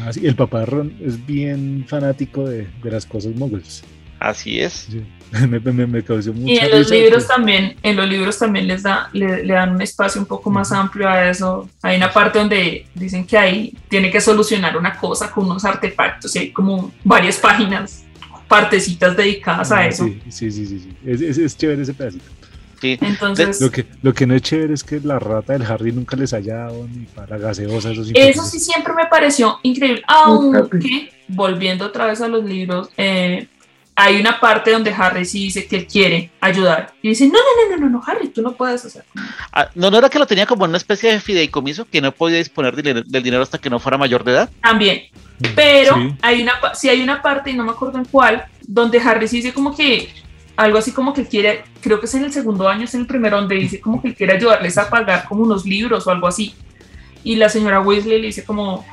[0.00, 3.82] Ah, sí, el papá de Ron es bien fanático de, de las cosas moguls.
[4.20, 4.86] Así es.
[4.90, 5.02] Sí.
[5.48, 8.66] Me, me, me causó mucha Y en los libros que- también, en los libros también
[8.66, 11.68] les da, le, le dan un espacio un poco más amplio a eso.
[11.82, 16.34] Hay una parte donde dicen que ahí tiene que solucionar una cosa con unos artefactos
[16.34, 18.04] y hay como varias páginas,
[18.48, 20.04] partecitas dedicadas a Ah, eso.
[20.04, 20.92] Sí, sí, sí, sí.
[21.06, 22.24] Es, es- es chévere ese pedacito.
[22.80, 22.98] Sí.
[23.02, 26.16] Entonces, Lo que, lo que no es chévere es que la rata del Harry nunca
[26.16, 27.90] les haya dado ni para gaseosa.
[27.92, 33.46] Eso, Eso sí siempre me pareció increíble, aunque volviendo otra vez a los libros, eh,
[34.02, 37.68] hay una parte donde Harry sí dice que él quiere ayudar y dice, no, no,
[37.70, 39.04] no, no, no, no, Harry, tú no puedes hacer.
[39.52, 42.38] Ah, no, no era que lo tenía como una especie de fideicomiso que no podía
[42.38, 44.50] disponer del dinero hasta que no fuera mayor de edad.
[44.62, 45.02] También,
[45.54, 46.14] pero Sí.
[46.22, 49.36] hay una, sí hay una parte, y no me acuerdo en cuál, donde Harry sí
[49.36, 50.08] dice como que
[50.56, 53.06] algo así como que quiere, creo que es en el segundo año, es en el
[53.06, 56.54] primero, donde dice como que quiere ayudarles a pagar como unos libros o algo así.
[57.22, 58.86] Y la señora Weasley le dice como,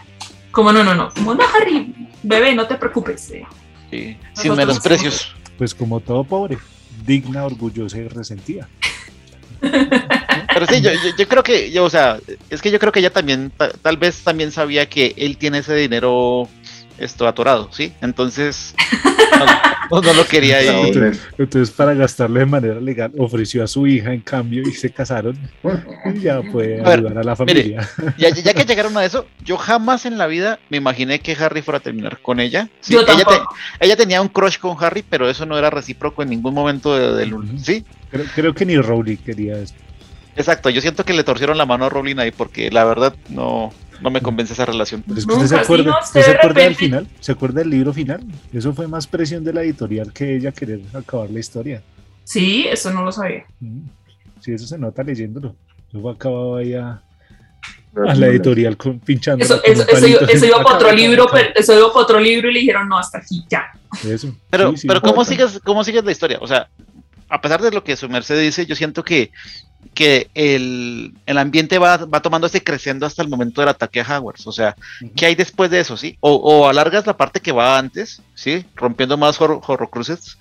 [0.51, 1.93] como no, no, no, como no, Harry,
[2.23, 3.31] bebé, no te preocupes.
[3.31, 3.45] eh".
[3.91, 5.33] Sí, sin menosprecios.
[5.57, 6.57] Pues como todo pobre,
[7.05, 8.67] digna, orgullosa y resentida.
[9.59, 12.19] Pero sí, yo, yo, yo creo que, yo, o sea,
[12.49, 15.59] es que yo creo que ella también, ta- tal vez también sabía que él tiene
[15.59, 16.47] ese dinero
[16.97, 17.93] esto atorado, ¿sí?
[18.01, 18.73] Entonces,
[19.91, 20.59] no, no- lo quería
[21.37, 25.37] Entonces, para gastarlo de manera legal, ofreció a su hija en cambio y se casaron.
[26.13, 27.89] Y ya puede A ver, ayudar a la mire, familia.
[28.17, 31.61] Ya, ya que llegaron a eso, yo jamás en la vida me imaginé que Harry
[31.61, 32.69] fuera a terminar con ella.
[32.81, 33.55] Sí, Yo ella, te- tampoco.
[33.79, 37.15] ella tenía un crush con Harry, pero eso no era recíproco en ningún momento de-
[37.17, 37.33] del...
[37.33, 37.57] Ujú.
[37.57, 39.73] Sí, Creo, creo que ni Rowling quería eso.
[40.35, 40.69] exacto.
[40.69, 44.09] Yo siento que le torcieron la mano a Rowling ahí porque la verdad no, no
[44.09, 45.03] me convence esa relación.
[45.05, 47.07] Pero es que usted se sí, acuerda, no, ¿usted usted se de acuerda del final?
[47.19, 48.23] ¿Se acuerda del libro final?
[48.53, 51.81] Eso fue más presión de la editorial que ella querer acabar la historia.
[52.23, 53.45] Sí, eso no lo sabía.
[53.59, 53.81] Mm.
[54.41, 55.55] Sí, eso se nota leyéndolo.
[55.91, 57.01] Yo acabado ahí a,
[57.95, 59.43] a la editorial con, pinchando.
[59.43, 62.49] Eso, eso, eso, iba- eso iba para otro libro, pero eso iba para otro libro
[62.49, 63.71] y le dijeron, no, hasta aquí, ya.
[64.07, 64.35] Eso.
[64.49, 64.87] Pero, sí, sí.
[64.87, 66.37] pero ¿cómo sigues, ¿cómo sigues la historia?
[66.41, 66.69] O sea,
[67.29, 69.31] a pesar de lo que su merced dice, yo siento que,
[69.93, 74.19] que el, el ambiente va, va tomando ese creciendo hasta el momento del ataque a
[74.19, 74.45] Hogwarts.
[74.47, 74.75] O sea.
[75.15, 76.17] ¿qué hay después de eso, sí?
[76.19, 78.65] O, o alargas la parte que va antes, ¿sí?
[78.75, 80.37] Rompiendo más horror, horrocruces.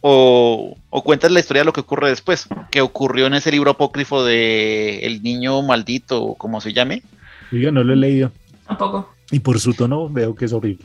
[0.00, 3.70] O, o cuentas la historia de lo que ocurre después, que ocurrió en ese libro
[3.70, 7.02] apócrifo de El niño maldito, o como se llame.
[7.50, 8.30] Oiga, no lo he leído.
[8.66, 9.14] Tampoco.
[9.30, 10.84] Y por su tono veo que es horrible.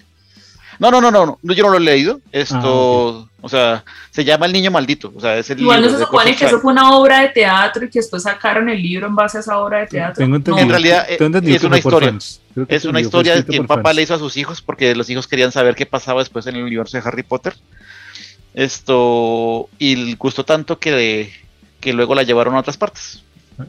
[0.79, 2.21] No, no, no, no, no, yo no lo he leído.
[2.31, 5.11] Esto, Ah, o sea, se llama El Niño Maldito.
[5.15, 7.85] O sea, es el Igual no se supone que eso fue una obra de teatro
[7.85, 10.15] y que después sacaron el libro en base a esa obra de teatro.
[10.15, 12.17] Tengo No, entendido, En realidad, tengo entendido es una historia.
[12.67, 13.95] Es una historia que el papá fans.
[13.95, 16.63] le hizo a sus hijos porque los hijos querían saber qué pasaba después en el
[16.63, 17.55] universo de Harry Potter.
[18.53, 21.31] Esto, y gustó tanto que,
[21.79, 23.23] que luego la llevaron a otras partes.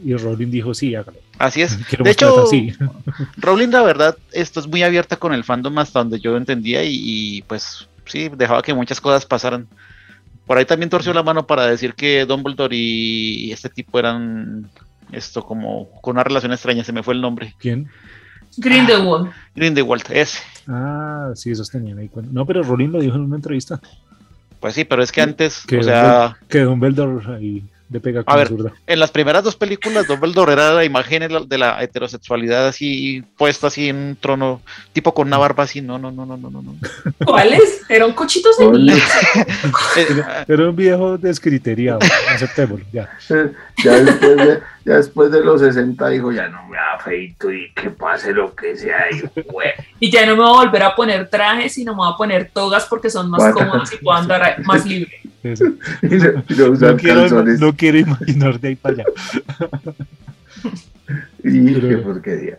[0.05, 1.19] Y Rowling dijo, sí, hágalo.
[1.39, 1.77] Así es.
[1.89, 2.45] Quiero De hecho.
[3.37, 6.95] Rowling, la verdad, esto es muy abierta con el fandom hasta donde yo entendía y,
[6.95, 9.67] y, pues sí, dejaba que muchas cosas pasaran.
[10.47, 14.69] Por ahí también torció la mano para decir que Dumbledore y este tipo eran
[15.13, 17.55] esto como con una relación extraña, se me fue el nombre.
[17.59, 17.89] ¿Quién?
[18.57, 19.31] Grindelwald.
[19.55, 20.41] Grindelwald, ese.
[20.67, 22.09] Ah, sí, esos tenían ahí.
[22.09, 22.33] cuenta.
[22.33, 23.81] No, pero Rowling lo dijo en una entrevista.
[24.59, 28.25] Pues sí, pero es que antes, Que o sea, Que Dumbledore ahí le pega A
[28.25, 28.49] con la ver.
[28.49, 28.73] zurda.
[28.87, 33.89] en las primeras dos películas, Dumbledore era la imagen de la- heterosexualidad así puesta así
[33.89, 34.61] en un trono,
[34.93, 35.81] tipo con una barba así.
[35.81, 36.63] No, no, no, no, no, no.
[36.63, 36.75] no.
[37.25, 37.83] ¿Cuáles?
[37.89, 39.01] Eran cochitos de niños.
[40.49, 41.99] Era un viejo descriteriado,
[42.35, 43.11] aceptémoslo, ya.
[43.85, 47.91] Ya después, de, ya después de los 60 dijo, ya no me afeito y que
[47.91, 49.05] pase lo que sea.
[49.11, 49.21] Y,
[49.51, 52.17] güey, Y ya no me voy a volver a poner trajes, sino me voy a
[52.17, 55.13] poner togas porque son más cómodas y puedo andar más libre.
[55.43, 57.29] Y no, y no quiero,
[57.59, 59.05] no, quiero imaginar de ahí para allá.
[61.43, 62.59] Y qué Pero- porquería.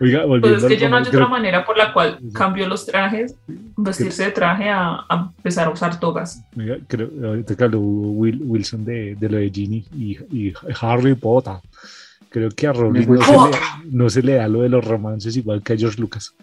[0.00, 2.32] Oiga, Pues volviendo es que yo no hay otra manera por la cual Sí.
[2.32, 3.34] cambio los trajes,
[3.76, 6.44] vestirse de traje a, a empezar a usar togas.
[6.56, 11.14] Oiga, creo, ahorita que habló Will- Wilson de, de lo de Ginny y, y Harry
[11.14, 11.54] Potter.
[12.28, 13.56] Creo que a Rowling no se, le,
[13.90, 16.34] no se le da lo de los romances igual que a George Lucas.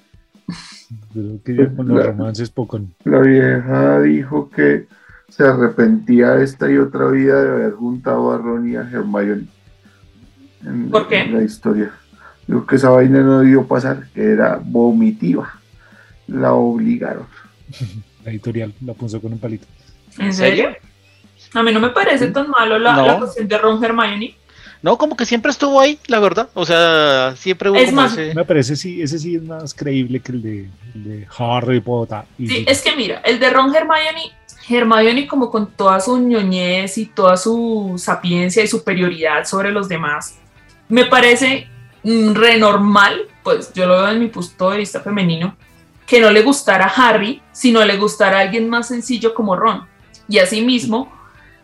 [1.13, 2.79] Creo que ya con los La- romances poco.
[3.05, 4.87] La vieja dijo que
[5.29, 9.45] se arrepentía esta y otra vida de haber juntado a Ron y a Hermione.
[10.65, 11.19] En, ¿Por qué?
[11.21, 11.91] en la historia.
[12.49, 15.53] Dijo que esa vaina no debió pasar, que era vomitiva.
[16.27, 17.27] La obligaron.
[18.25, 19.67] La editorial la puso con un palito.
[20.17, 20.69] ¿En serio?
[21.53, 23.05] A mí no me parece tan malo la, No.
[23.05, 24.35] la cuestión de Ron Hermione.
[24.81, 26.49] no, como que siempre estuvo ahí, la verdad.
[26.55, 29.73] O sea, siempre hubo Es como más, ese- Me parece sí, ese sí es más
[29.75, 32.23] creíble que el de, el de Harry Potter.
[32.39, 34.31] Y Sí, es que mira, el de Ron Hermione,
[34.67, 40.39] Hermione como con toda su ñoñez y toda su sapiencia y superioridad sobre los demás,
[40.89, 41.67] me parece
[42.03, 45.55] mm, renormal, pues yo lo veo en mi punto de vista femenino,
[46.05, 49.87] que no le gustara Harry, sino le gustara alguien más sencillo como Ron.
[50.27, 51.11] Y asimismo,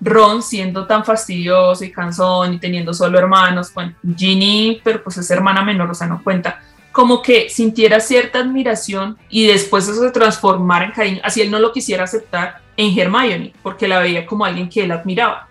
[0.02, 5.30] Ron siendo tan fastidioso y cansón y teniendo solo hermanos, bueno, Ginny, pero pues es
[5.32, 6.62] hermana menor, o sea, no cuenta,
[6.92, 11.60] como que sintiera cierta admiración y después eso se transformara en cariño, así él no
[11.60, 15.48] lo quisiera aceptar en Hermione, porque la veía como alguien que él admiraba,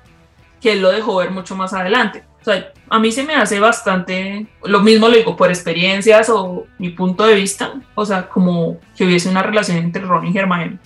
[0.60, 2.24] que él lo dejó ver mucho más adelante.
[2.44, 6.66] O sea, a mí se me hace bastante, lo mismo lo digo por experiencias o
[6.78, 10.78] mi punto de vista, o sea, como que hubiese una relación entre Ron y Hermione.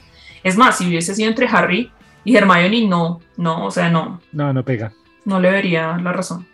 [0.45, 1.91] Es más, si hubiese sido entre Harry
[2.23, 4.93] y Hermione, no, no, o sea, no, No, no pega.
[5.25, 6.47] no le vería la razón.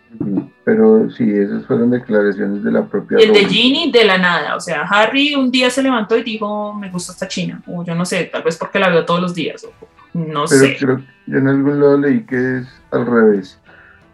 [0.63, 3.45] Pero sí, esas fueron declaraciones de la propia Y el de.
[3.45, 4.55] Ginny, de la nada.
[4.55, 7.61] O sea, Harry un día se levantó y dijo, me gusta esta china.
[7.67, 9.63] O yo no sé, tal vez porque la veo todos los días.
[9.65, 9.71] O
[10.17, 10.77] no Pero sé.
[10.79, 13.59] creo que yo en algún lado leí que es al revés.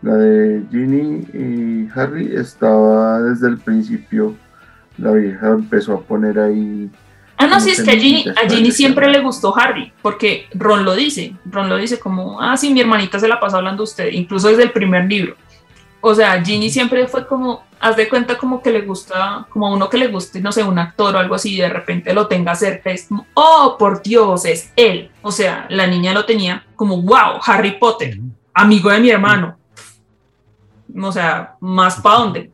[0.01, 4.35] La de Ginny y Harry estaba desde el principio.
[4.97, 6.89] La vieja empezó a poner ahí.
[7.37, 10.85] Ah, no, sí, es que a Ginny, a Ginny siempre le gustó Harry, porque Ron
[10.85, 11.35] lo dice.
[11.45, 14.47] Ron lo dice como, ah, sí, mi hermanita se la pasa hablando de usted, incluso
[14.47, 15.35] desde el primer libro.
[16.01, 19.73] O sea, Ginny siempre fue como, haz de cuenta como que le gusta, como a
[19.73, 22.27] uno que le guste, no sé, un actor o algo así, y de repente lo
[22.27, 25.11] tenga cerca, es como, oh, por Dios, es él.
[25.21, 28.19] O sea, la niña lo tenía como, wow, Harry Potter,
[28.53, 29.60] amigo de mi hermano.
[30.99, 32.51] O sea, más para dónde,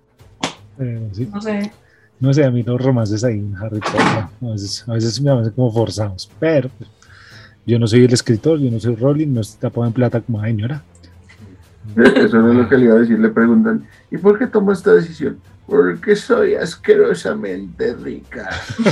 [0.80, 1.30] Eh, sí.
[1.34, 1.72] no sé.
[2.20, 5.32] No sé, a mí los romances ahí en Harry Potter a veces, a veces me
[5.32, 6.90] parecen como forzados, pero pues,
[7.66, 10.42] yo no soy el escritor, yo no soy Rowling, no estoy tapado en plata como
[10.42, 10.84] la señora.
[11.96, 13.20] Eso no es lo que le iba a decir.
[13.20, 15.40] Le preguntan: ¿y por qué tomó esta decisión?
[15.68, 18.50] Porque soy asquerosamente rica.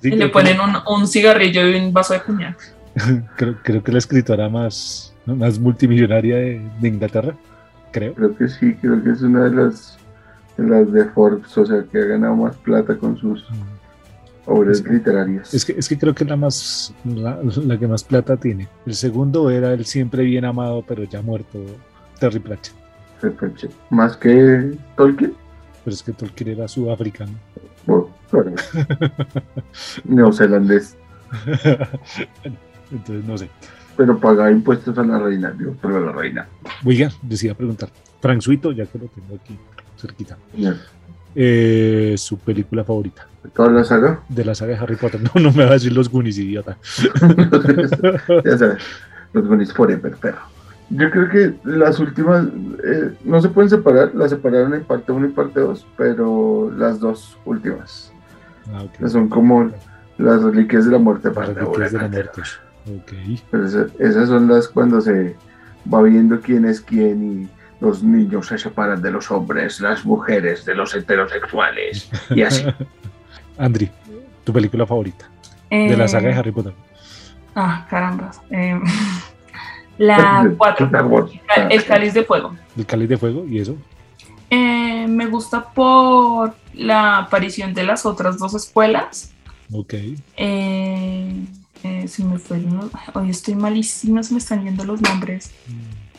[0.00, 2.58] Sí, Y le ponen un, un cigarrillo y un vaso de coñac.
[2.94, 7.34] que, creo, creo que la escritora más, más multimillonaria de, de Inglaterra,
[7.92, 8.14] creo.
[8.14, 9.98] Creo que sí, creo que es una de las,
[10.56, 13.44] de las de Forbes, o sea, que ha ganado más plata con sus
[14.46, 15.54] obras Es que- literarias.
[15.54, 18.68] Es que, es que creo que es la, más, la, la que más plata tiene.
[18.86, 21.58] El segundo era el siempre bien amado, pero ya muerto,
[22.18, 22.74] Terry Pratchett.
[23.20, 23.68] Reproche.
[23.90, 25.32] Más que Tolkien.
[25.84, 27.30] Pero es que Tolkien era sudafricano.
[27.86, 28.52] Bueno, claro.
[30.04, 30.96] Neozelandés.
[32.90, 33.48] Entonces, no sé.
[33.96, 36.46] Pero pagaba impuestos a la reina, digo, pero a la reina.
[36.84, 37.90] Oiga, decía preguntar.
[38.20, 39.58] Frank Suito, ya que lo tengo aquí
[39.98, 40.36] cerquita.
[41.34, 44.20] Eh, su película favorita ¿Toda la saga?
[44.28, 45.20] de la saga de Harry Potter.
[45.34, 46.76] No, no me va a decir los Goonies, idiota.
[48.44, 48.78] ya sabes,
[49.32, 50.40] los Goonies Forever, perro.
[50.90, 52.46] Yo creo que las últimas
[52.84, 57.00] eh, no se pueden separar, las separaron en parte 1 y parte 2, pero las
[57.00, 58.12] dos últimas
[58.72, 58.92] Ah, ok.
[58.98, 59.70] que son como
[60.18, 62.42] las reliquias de la muerte Las Reliquias de la muerte.
[62.86, 63.12] Ok.
[63.50, 65.36] Pero esa- esas son las cuando se
[65.92, 67.48] va viendo quién es quién y
[67.84, 72.64] los niños se separan de los hombres, las mujeres de los heterosexuales y así.
[73.58, 73.90] Andri,
[74.44, 75.28] tu película favorita
[75.70, 76.72] de la saga de Eh, Harry Potter.
[77.54, 78.30] Ah, caramba.
[78.50, 78.78] Eh,
[79.98, 80.86] la 4.
[80.86, 81.32] Star Wars.
[81.70, 82.54] El cáliz de fuego.
[82.76, 83.76] El cáliz de fuego y eso.
[84.50, 89.32] Eh, me gusta por la aparición de las otras dos escuelas.
[89.72, 89.94] Ok.
[90.36, 91.44] Eh,
[91.84, 95.50] eh, se me fue el uno- Hoy estoy malísima, se me están yendo los nombres.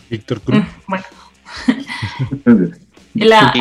[0.09, 1.03] Víctor Cruz, Mm, Bueno,
[3.15, 3.53] la,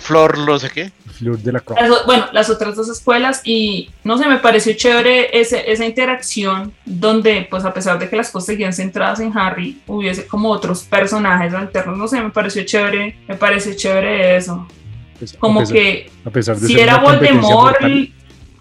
[0.00, 0.92] Flor, no sé qué.
[1.18, 1.80] Flor de la Croix.
[1.80, 5.86] las, o- bueno, las otras dos escuelas y no sé, me pareció chévere ese- esa
[5.86, 10.50] interacción donde, pues a pesar de que las cosas seguían centradas en Harry, hubiese como
[10.50, 14.66] otros personajes alternos, no sé, me pareció chévere, me pareció chévere eso.
[15.18, 18.14] Pues, a Como pesar- que a pesar de si ser era Voldemort, mortal, el-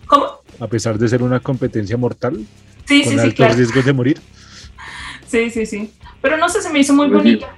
[0.06, 0.26] ¿cómo?
[0.60, 2.46] A pesar de ser una competencia mortal,
[2.86, 3.56] Sí, con sí, sí, altos claro.
[3.56, 4.20] riesgos de morir.
[5.28, 5.92] Sí, sí, sí.
[6.22, 7.30] Pero no sé, se me hizo muy Pues sí.
[7.30, 7.56] bonita.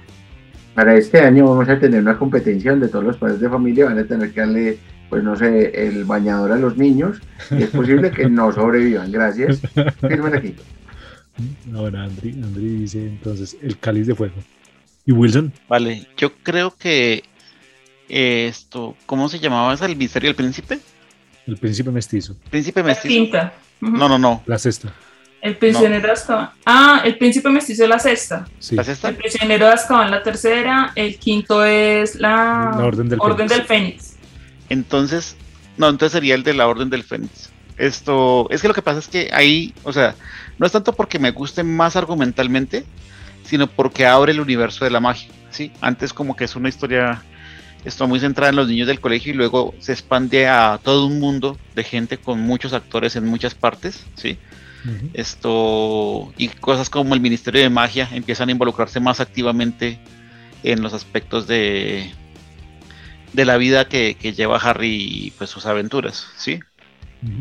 [0.74, 3.98] Para este año vamos a tener una competición donde todos los padres de familia van
[3.98, 4.78] a tener que darle,
[5.10, 7.18] pues no sé, el bañador a los niños
[7.50, 9.12] y es posible que no sobrevivan.
[9.12, 9.60] Gracias.
[10.00, 10.54] Firmen aquí.
[11.74, 14.34] Ahora Andri, Andri dice entonces el cáliz de fuego.
[15.04, 15.52] ¿Y Wilson?
[15.68, 17.22] Vale, yo creo que
[18.08, 19.86] esto, ¿cómo se llamaba esa?
[19.86, 20.78] ¿El misterio del príncipe?
[21.48, 22.36] El príncipe mestizo.
[22.50, 23.08] Príncipe La mestizo.
[23.08, 23.52] quinta.
[23.80, 24.42] No, no, no.
[24.46, 24.92] La sexta.
[25.40, 26.50] El prisionero de Azkaban.
[26.66, 28.46] Ah, el príncipe mestizo es la sexta.
[28.58, 28.76] Sí.
[28.76, 29.08] ¿La sexta?
[29.08, 30.92] El prisionero de Azkaban la tercera.
[30.94, 33.48] El quinto es la, La Orden del Fénix.
[33.48, 34.16] del Fénix.
[34.68, 35.36] Entonces,
[35.78, 37.50] no, entonces sería el de la Orden del Fénix.
[37.78, 40.16] Esto, es que lo que pasa es que ahí, o sea,
[40.58, 42.84] no es tanto porque me guste más argumentalmente,
[43.44, 45.72] sino porque abre el universo de la magia, ¿sí?
[45.80, 47.22] Antes como que es una historia,
[47.84, 51.20] esto muy centrada en los niños del colegio y luego se expande a todo un
[51.20, 54.38] mundo de gente con muchos actores en muchas partes, ¿sí?
[55.12, 59.98] Esto y cosas como el Ministerio de Magia empiezan a involucrarse más activamente
[60.62, 62.10] en los aspectos de,
[63.32, 66.60] de la vida que, que lleva Harry y pues sus aventuras, ¿sí?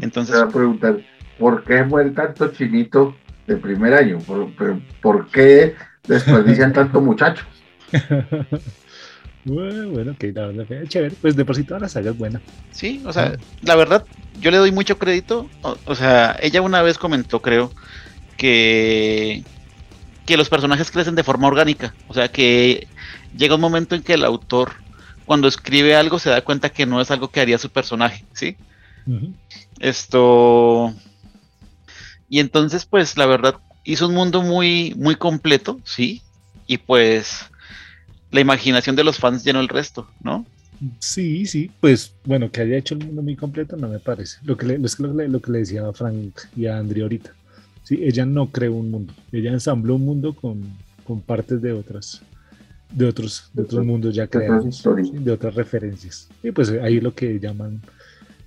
[0.01, 0.97] Entonces, Se va a preguntar,
[1.37, 3.15] ¿por qué muere tanto chinito
[3.45, 4.19] de primer año?
[4.19, 5.75] ¿Por, pero, ¿por qué
[6.07, 7.45] desperdician tanto muchacho?
[9.47, 11.15] bueno, bueno, ok, la verdad que es chévere.
[11.21, 12.41] Pues de por sí toda la saga es buena.
[12.71, 14.05] sí, o sea, la verdad,
[14.39, 15.49] yo le doy mucho crédito.
[15.61, 17.71] O, o sea, ella una vez comentó, creo,
[18.37, 19.43] que,
[20.25, 21.93] que los personajes crecen de forma orgánica.
[22.07, 22.87] O sea, que
[23.35, 24.73] llega un momento en que el autor,
[25.25, 28.55] cuando escribe algo, se da cuenta que no es algo que haría su personaje, ¿sí?
[29.79, 30.93] Esto.
[32.29, 36.21] Y entonces, pues, la verdad, hizo un mundo muy, muy completo, sí.
[36.67, 37.45] Y pues,
[38.31, 40.45] la imaginación de los fans llenó el resto, ¿no?
[40.99, 44.37] Sí, sí, pues bueno, que haya hecho el mundo muy completo no me parece.
[44.43, 46.77] Lo que le, es lo, que le- lo que le decía a Frank y a
[46.77, 47.33] Andrea ahorita.
[47.83, 50.61] Sí, ella no creó un mundo, ella ensambló un mundo con,
[51.05, 52.21] con partes de otras,
[52.91, 54.83] de otros, de otros mundos ya creados,
[55.23, 56.27] de otras referencias.
[56.43, 57.81] Y pues ahí lo que llaman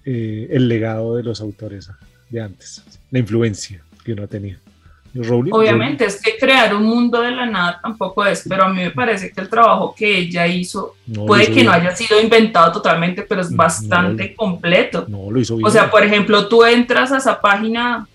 [0.04, 1.88] eh, el legado de los autores
[2.28, 4.58] de antes, la influencia que uno tenía.
[5.14, 8.82] Rowling- Obviamente, es que crear un mundo de la nada tampoco es, pero a mí
[8.82, 12.72] me parece que el trabajo que ella hizo no, puede que no haya sido inventado
[12.72, 15.06] totalmente, pero es No, bastante completo.
[15.08, 15.66] No, lo hizo bien.
[15.66, 18.06] O sea, por ejemplo, tú entras a esa página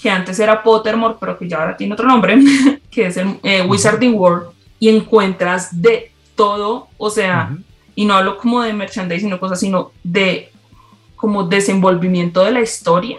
[0.00, 2.38] que antes era Pottermore, pero que ya ahora tiene otro nombre,
[2.90, 4.48] que es el eh, Wizarding World,
[4.78, 7.56] y encuentras de todo, o sea,
[7.96, 10.52] y no hablo como de merchandising o cosas, sino de
[11.16, 13.18] como desenvolvimiento de la historia.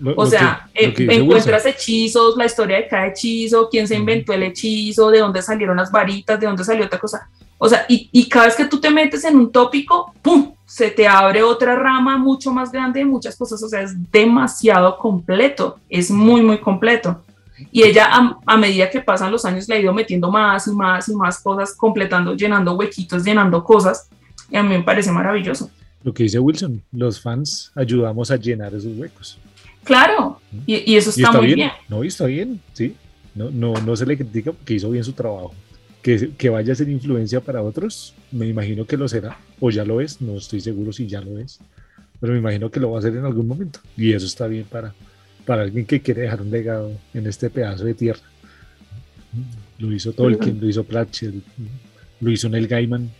[0.00, 1.70] Lo- O lo sea, que- eh, que encuentras Wilson.
[1.70, 5.90] hechizos, la historia de cada hechizo, quién se inventó el hechizo, de dónde salieron las
[5.90, 7.28] varitas, de dónde salió otra cosa.
[7.58, 10.52] O sea, y, y cada vez que tú te metes en un tópico, ¡pum!
[10.66, 13.62] Se te abre otra rama mucho más grande de muchas cosas.
[13.62, 17.22] O sea, es demasiado completo, es muy, muy completo.
[17.70, 20.72] Y ella, a, a medida que pasan los años, le ha ido metiendo más y
[20.72, 24.08] más y más cosas, completando, llenando huequitos, llenando cosas.
[24.50, 25.70] Y a mí me parece maravilloso.
[26.02, 29.38] Lo que dice Wilson, los fans ayudamos a llenar esos huecos.
[29.84, 31.70] Claro, y, y eso Y está, muy bien.
[31.88, 32.94] No, y está bien, sí.
[33.34, 35.54] No, no, no se le critica porque hizo bien su trabajo.
[36.02, 39.84] Que, que vaya a ser influencia para otros, me imagino que lo será, o ya
[39.84, 41.60] lo es, no estoy seguro si ya lo es,
[42.20, 43.78] pero me imagino que lo va a hacer en algún momento.
[43.96, 44.92] Y eso está bien para,
[45.46, 48.20] para alguien que quiere dejar un legado en este pedazo de tierra.
[49.78, 51.34] Lo hizo Tolkien, lo hizo Pratchett,
[52.20, 53.10] lo hizo Neil Gaiman.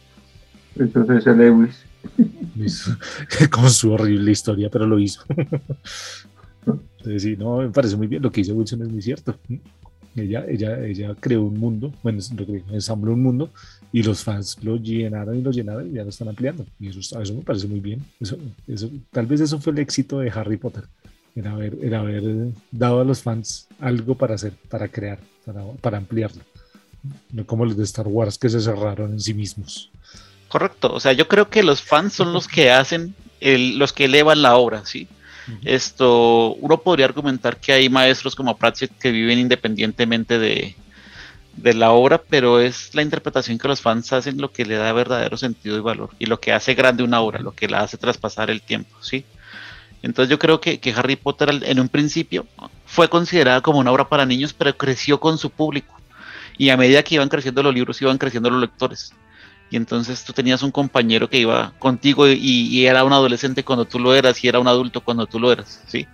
[0.77, 1.77] Entonces, Lewis.
[2.57, 2.97] Hizo-
[3.51, 5.23] Con su horrible historia, pero lo hizo.
[6.67, 8.23] Entonces, sí, no, me parece muy bien.
[8.23, 9.37] Lo que dice Wilson es muy cierto.
[10.15, 12.21] Ella, ella, ella creó un mundo, bueno,
[12.71, 13.51] ensambló un mundo
[13.93, 16.67] y los fans lo llenaron y lo llenaron y ya lo están ampliando.
[16.79, 18.05] Y eso, eso me parece muy bien.
[19.11, 20.85] Tal vez eso fue el éxito de Harry Potter.
[21.35, 22.23] Era haber, era haber
[22.71, 26.43] dado a los fans algo para hacer, para crear, para, para ampliarlo.
[27.33, 29.91] No como los de Star Wars que se cerraron en sí mismos.
[30.49, 34.05] Correcto, o sea, yo creo que los fans son los que hacen, el- los que
[34.05, 35.09] elevan la obra, ¿sí?
[35.65, 40.77] Esto, uno podría argumentar que hay maestros como Pratchett que viven independientemente de,
[41.57, 44.93] de la obra, pero es la interpretación que los fans hacen lo que le da
[44.93, 47.99] verdadero sentido y valor, y lo que hace grande una obra, lo que la hace
[47.99, 49.25] traspasar el tiempo, ¿sí?
[50.03, 52.47] Entonces yo creo que, que Harry Potter en un principio
[52.87, 55.95] fue considerada como una obra para niños, pero creció con su público.
[56.59, 59.15] Y a medida que iban creciendo los libros, iban creciendo los lectores.
[59.73, 63.87] Y entonces tú tenías un compañero que iba contigo y, y era un adolescente cuando
[63.87, 66.07] tú lo eras y era un adulto cuando tú lo eras, ¿sí?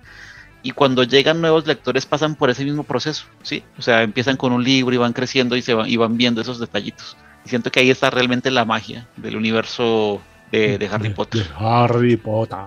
[0.63, 3.65] Y cuando llegan nuevos lectores pasan por ese mismo proceso, ¿sí?
[3.77, 6.41] O sea, empiezan con un libro y van creciendo y se van, y van viendo
[6.41, 7.17] esos detallitos.
[7.45, 10.21] Y siento que ahí está realmente la magia del universo
[10.53, 11.43] de, de Harry Potter.
[11.43, 12.59] de Harry Potter.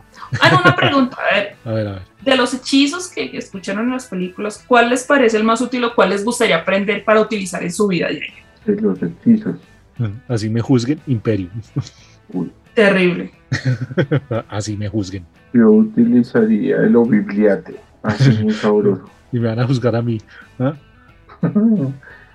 [0.42, 1.18] Ah, no, una pregunta.
[1.22, 2.02] A ver, A ver, a ver.
[2.20, 5.96] de los hechizos que escucharon en las películas, ¿cuál les parece el más útil o
[5.96, 8.34] cuál les gustaría aprender para utilizar en su vida diaria?
[8.66, 9.56] de los hechizos.
[10.28, 11.50] Así me juzguen, Imperio.
[12.34, 13.32] Uy, Terrible.
[14.50, 15.26] Así me juzguen.
[15.54, 19.04] yo utilizaría el obibliate, así muy sabroso.
[19.32, 20.20] Y me van a juzgar a mí.
[20.60, 20.74] ¿ah?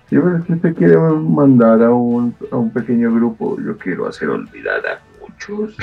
[0.08, 4.28] Pero es que usted quiere mandar a un, a un pequeño grupo, yo quiero hacer
[4.28, 5.76] olvidar a muchos.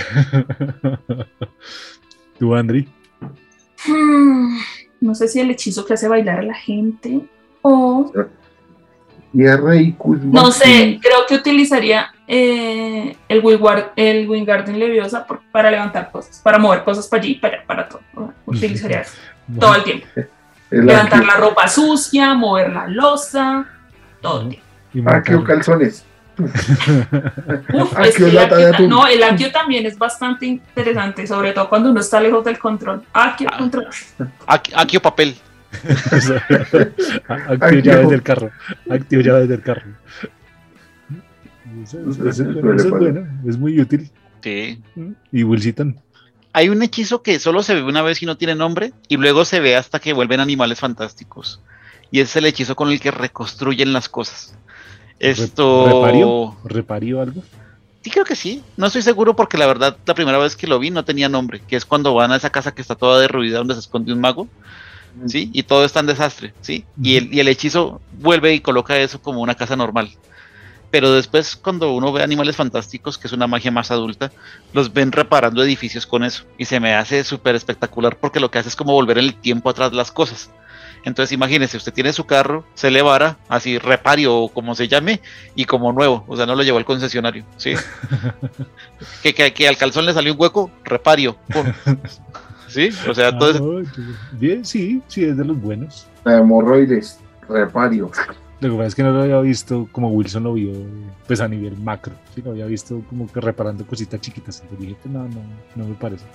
[2.39, 2.87] ¿Tú, Andri?
[3.87, 4.57] Hmm,
[5.01, 7.21] no sé si el hechizo que hace bailar a la gente
[7.61, 8.11] o...
[8.13, 8.29] Tierra
[9.33, 10.41] y Kuzma.
[10.41, 16.39] No sé, creo que utilizaría eh, el, Wingard, el Wingardium Leviosa por- para levantar cosas,
[16.43, 18.01] para mover cosas para allí, para, para todo.
[18.45, 19.13] Utilizaría eso
[19.59, 20.05] todo el tiempo.
[20.71, 23.65] El Levantar Akio- la ropa sucia, mover la losa,
[24.21, 24.67] todo el tiempo.
[24.93, 25.55] Y Akio matar.
[25.57, 26.03] calzones.
[26.39, 28.89] Uf, Akio es que el Akio, atún.
[28.89, 33.03] no, el Akio también es bastante interesante, sobre todo cuando uno está lejos del control.
[33.13, 33.57] Akio, Ah.
[33.59, 33.87] control.
[34.47, 35.35] Aquí, aquí o papel.
[37.27, 38.51] Activo llaves del carro.
[38.89, 39.91] Activo llaves del carro.
[41.83, 44.09] Eso, eso- eso es bueno, eso es bueno, es muy útil.
[44.41, 44.81] Sí.
[45.31, 45.99] Y Wilson.
[46.51, 49.43] Hay un hechizo que solo se ve una vez y no tiene nombre, y luego
[49.45, 51.61] se ve hasta que vuelven animales fantásticos.
[52.11, 54.55] Y es el hechizo con el que reconstruyen las cosas.
[55.19, 55.85] Esto.
[55.87, 56.55] ¿Repario?
[56.65, 57.43] ¿Repario algo?
[58.01, 58.61] Sí, creo que sí.
[58.77, 61.61] No estoy seguro porque la verdad, la primera vez que lo vi no tenía nombre,
[61.67, 64.19] que es cuando van a esa casa que está toda derruida donde se esconde un
[64.19, 64.47] mago,
[65.27, 65.49] ¿sí?
[65.53, 66.85] Y todo está en desastre, ¿sí?
[67.01, 70.09] Y el, y el hechizo vuelve y coloca eso como una casa normal.
[70.93, 74.31] Pero después, cuando uno ve animales fantásticos, que es una magia más adulta,
[74.73, 76.43] los ven reparando edificios con eso.
[76.59, 79.33] Y se me hace súper espectacular porque lo que hace es como volver en el
[79.33, 80.51] tiempo atrás las cosas.
[81.03, 85.19] Entonces imagínese, usted tiene su carro, se le vara, así repario o como se llame,
[85.55, 87.73] y como nuevo, o sea, no lo llevó al concesionario, ¿sí?
[89.23, 91.37] que, que, que al calzón le salió un hueco, repario.
[92.73, 92.89] ¿sí?
[93.09, 96.07] O sea, todo ese- Ah, Bien, sí, sí, es de los buenos.
[96.25, 98.11] La hemorroides, repario.
[98.61, 100.71] Lo que pasa es que no lo había visto como Wilson lo vio,
[101.27, 102.13] pues a nivel macro.
[102.33, 104.61] Sí, lo había visto como que reparando cositas chiquitas.
[104.61, 105.41] Entonces dije, pues, no, no,
[105.75, 106.25] no me parece.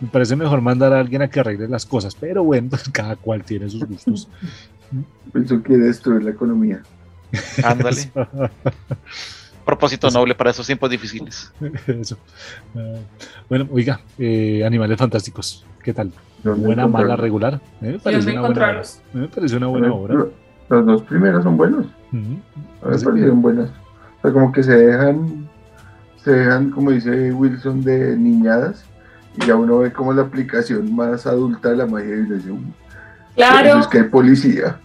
[0.00, 3.16] Me parece mejor mandar a alguien a que arregle las cosas, pero bueno, pues, cada
[3.16, 4.28] cual tiene sus gustos.
[5.32, 6.82] Eso quiere destruir la economía.
[7.64, 8.12] ándale,
[9.64, 11.52] propósito noble para esos tiempos difíciles.
[11.86, 12.16] Eso.
[12.76, 12.96] Ah,
[13.48, 16.12] bueno, oiga, eh, Animales Fantásticos, ¿qué tal?
[16.42, 17.60] ¿Dónde Buena, mala, regular.
[17.80, 18.40] Me parece una buena obra.
[18.40, 19.00] encontrarlos.
[19.14, 20.14] Me parece una buena obra.
[20.14, 20.28] Los,
[20.68, 21.86] los dos primeros son buenos.
[22.12, 22.40] A mí
[22.82, 23.70] me parecieron buenas.
[23.70, 25.48] O sea, como que se dejan,
[26.22, 28.84] se dejan, como dice Wilson, de niñadas.
[29.40, 32.50] Y ya uno ve como la aplicación más adulta de la magia y uno dice,
[32.52, 32.72] "Uh, por eso
[33.34, 33.80] Claro.
[33.80, 34.78] es que hay policía.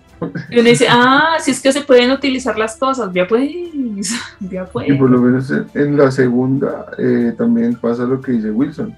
[0.49, 3.51] Y uno dice, ah, si es que se pueden utilizar las cosas, ya pues,
[4.39, 4.89] ya pues.
[4.89, 8.95] Y por lo menos en, en la segunda eh, también pasa lo que dice Wilson.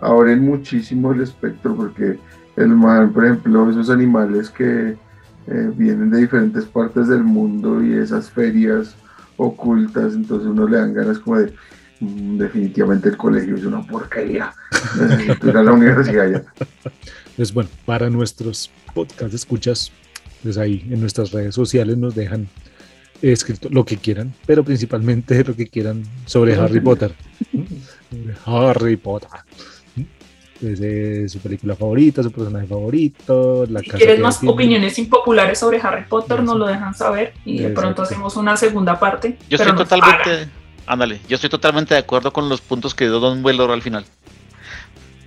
[0.00, 2.18] Abren muchísimo el espectro porque
[2.56, 4.96] el man, por ejemplo, esos animales que
[5.46, 8.94] eh, vienen de diferentes partes del mundo y esas ferias
[9.36, 11.52] ocultas, entonces uno le dan ganas como de,
[12.00, 14.52] "Mm, definitivamente el colegio es una porquería.
[15.00, 16.42] Necesito ir a la universidad ya.
[17.36, 19.90] Pues bueno, para nuestros podcast escuchas,
[20.42, 22.48] pues ahí en nuestras redes sociales nos dejan
[23.20, 27.14] escrito lo que quieran, pero principalmente lo que quieran sobre Harry Potter.
[28.44, 29.30] Harry Potter.
[30.60, 34.54] Desde su película favorita, su personaje favorito, la Si casa quieres que más tiene.
[34.54, 37.80] opiniones impopulares sobre Harry Potter, nos lo dejan saber y de Exacto.
[37.80, 39.38] pronto hacemos una segunda parte.
[39.50, 40.48] Yo pero estoy totalmente,
[40.86, 44.04] Ándale, yo estoy totalmente de acuerdo con los puntos que dio Don Velor al final.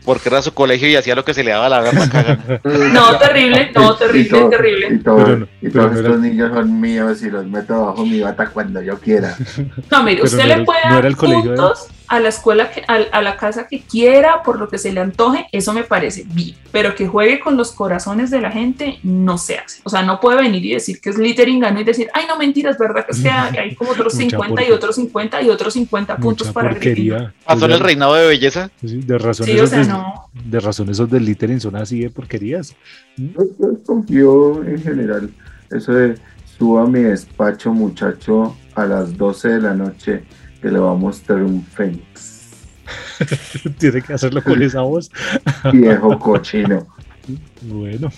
[0.05, 2.39] Porque era su colegio y hacía lo que se le daba la gana.
[2.63, 4.87] No, terrible, no, terrible, Y todo- terrible.
[4.93, 7.45] Y, todo- Pero no- y pero todos no estos era- niños son míos y los
[7.47, 9.35] meto bajo mi bata cuando yo quiera.
[9.91, 11.87] No, mire, Pero usted no le era- puede no dar era el colegio de- puntos
[12.07, 14.99] a la escuela, que, a, a la casa que quiera, por lo que se le
[15.01, 16.55] antoje, eso me parece bien.
[16.71, 19.81] Pero que juegue con los corazones de la gente, no se hace.
[19.83, 22.37] O sea, no puede venir y decir que es Littering ganó y decir, ay, no,
[22.37, 23.05] mentiras, ¿verdad?
[23.05, 26.47] Que es que hay como otros Mucha 50 y otros 50 y otros 50 puntos
[26.47, 27.33] Mucha para porquería.
[27.45, 28.69] Pasó en el reinado de belleza.
[28.81, 30.29] Sí, de razón, Sí, o esos sea, des- no.
[30.33, 32.75] de razón esos del littering son así de porquerías.
[33.17, 35.29] Yo, yo confío en general.
[35.71, 36.15] Eso de
[36.57, 40.23] suba a mi despacho, muchacho, a las 12 de la noche,
[40.65, 42.49] que le va a mostrar un fénix.
[43.77, 45.11] Tiene que hacerlo con esa voz.
[45.73, 46.87] Viejo cochino.
[47.61, 48.09] Bueno,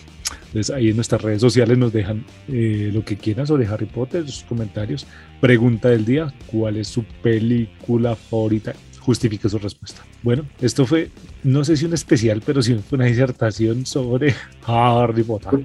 [0.46, 4.26] entonces ahí en nuestras redes sociales nos dejan eh, lo que quieran sobre Harry Potter,
[4.26, 5.06] sus comentarios.
[5.42, 8.74] Pregunta del día, ¿cuál es su película favorita?
[9.02, 10.02] Justifique su respuesta.
[10.24, 11.12] Bueno, esto fue,
[11.44, 14.34] no sé si un especial, pero sí fue una disertación sobre
[14.66, 15.60] Harry Potter.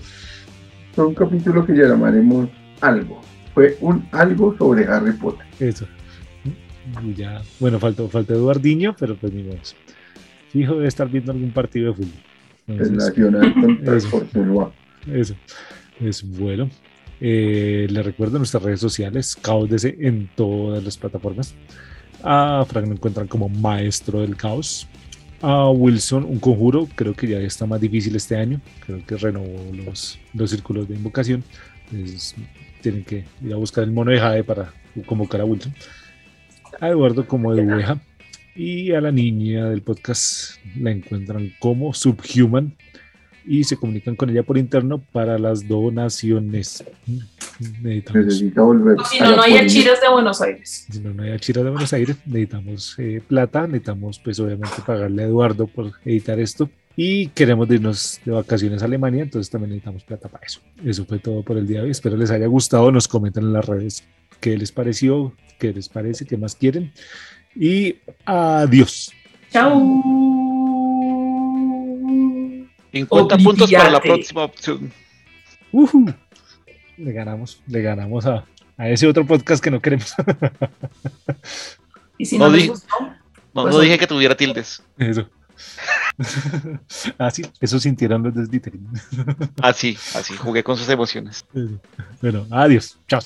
[0.96, 2.48] Fue un capítulo que ya llamaremos
[2.80, 3.20] algo.
[3.54, 5.46] Fue un algo sobre Harry Potter.
[5.60, 5.86] Eso.
[7.04, 9.58] Y ya, bueno, faltó, faltó Eduardiño, pero pues ni modo.
[10.50, 12.20] Fijo debe estar viendo algún partido de fútbol.
[12.66, 14.26] El Entonces, Nacional contra Eso.
[15.12, 15.34] Eso.
[16.00, 16.70] Es bueno.
[17.20, 21.54] Eh, le recuerdo nuestras redes sociales, Caos DC en todas las plataformas.
[22.22, 24.88] A Frank lo encuentran como maestro del caos.
[25.40, 28.60] A Wilson, un conjuro, creo que ya está más difícil este año.
[28.86, 31.42] Creo que renovó los, los círculos de invocación.
[31.90, 32.34] Entonces,
[32.80, 34.72] tienen que ir a buscar el mono de Jade para
[35.06, 35.74] convocar a Wilson.
[36.82, 38.00] A Eduardo como Edueja.
[38.56, 42.74] Y a la niña del podcast la encuentran como Subhuman
[43.46, 46.82] y se comunican con ella por interno para las donaciones.
[47.60, 48.98] Necesitamos, Necesita volver.
[48.98, 50.88] O si no, no hay achiras de Buenos Aires.
[50.90, 55.22] si no, no hay Achira de Buenos Aires, necesitamos eh, plata, necesitamos pues obviamente pagarle
[55.22, 60.02] a Eduardo por editar esto y queremos irnos de vacaciones a Alemania, entonces también necesitamos
[60.02, 60.60] plata para eso.
[60.84, 63.52] Eso fue todo por el día de hoy, espero les haya gustado, nos comentan en
[63.52, 64.02] las redes
[64.42, 66.92] qué les pareció, qué les parece, qué más quieren
[67.54, 69.12] y adiós.
[69.52, 70.02] Chao.
[72.92, 74.92] 50 puntos para la próxima opción.
[75.70, 76.12] Ujú.
[76.98, 78.44] Le ganamos, le ganamos a,
[78.76, 80.12] a ese otro podcast que no queremos.
[82.18, 82.94] Y si no, No les di- gustó,
[83.54, 84.80] No, Pues no dije que tuviera tildes.
[84.98, 85.28] Eso.
[87.18, 88.86] Así, eso sintieron los deslittering.
[89.60, 91.44] Así, así, jugué con sus emociones.
[92.20, 92.98] Bueno, adiós.
[93.08, 93.20] Chao.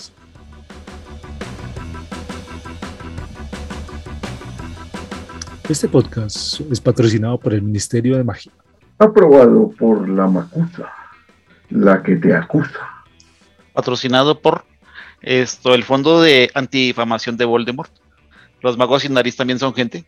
[5.69, 8.53] Este podcast es patrocinado por el Ministerio de Magia.
[8.99, 10.93] Aprobado por la Macusa,
[11.71, 13.05] la que te acusa.
[13.73, 14.65] Patrocinado por
[15.21, 17.91] esto, el Fondo de Antidifamación de Voldemort.
[18.63, 20.05] Los magos sin nariz también son gente.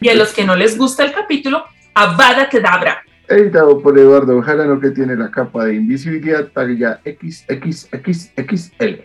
[0.00, 1.64] y a los que no les gusta el capítulo,
[1.94, 3.02] Avada Kedavra.
[3.26, 9.02] Editado por Eduardo Jarano, que tiene la capa de invisibilidad talla XXXXL.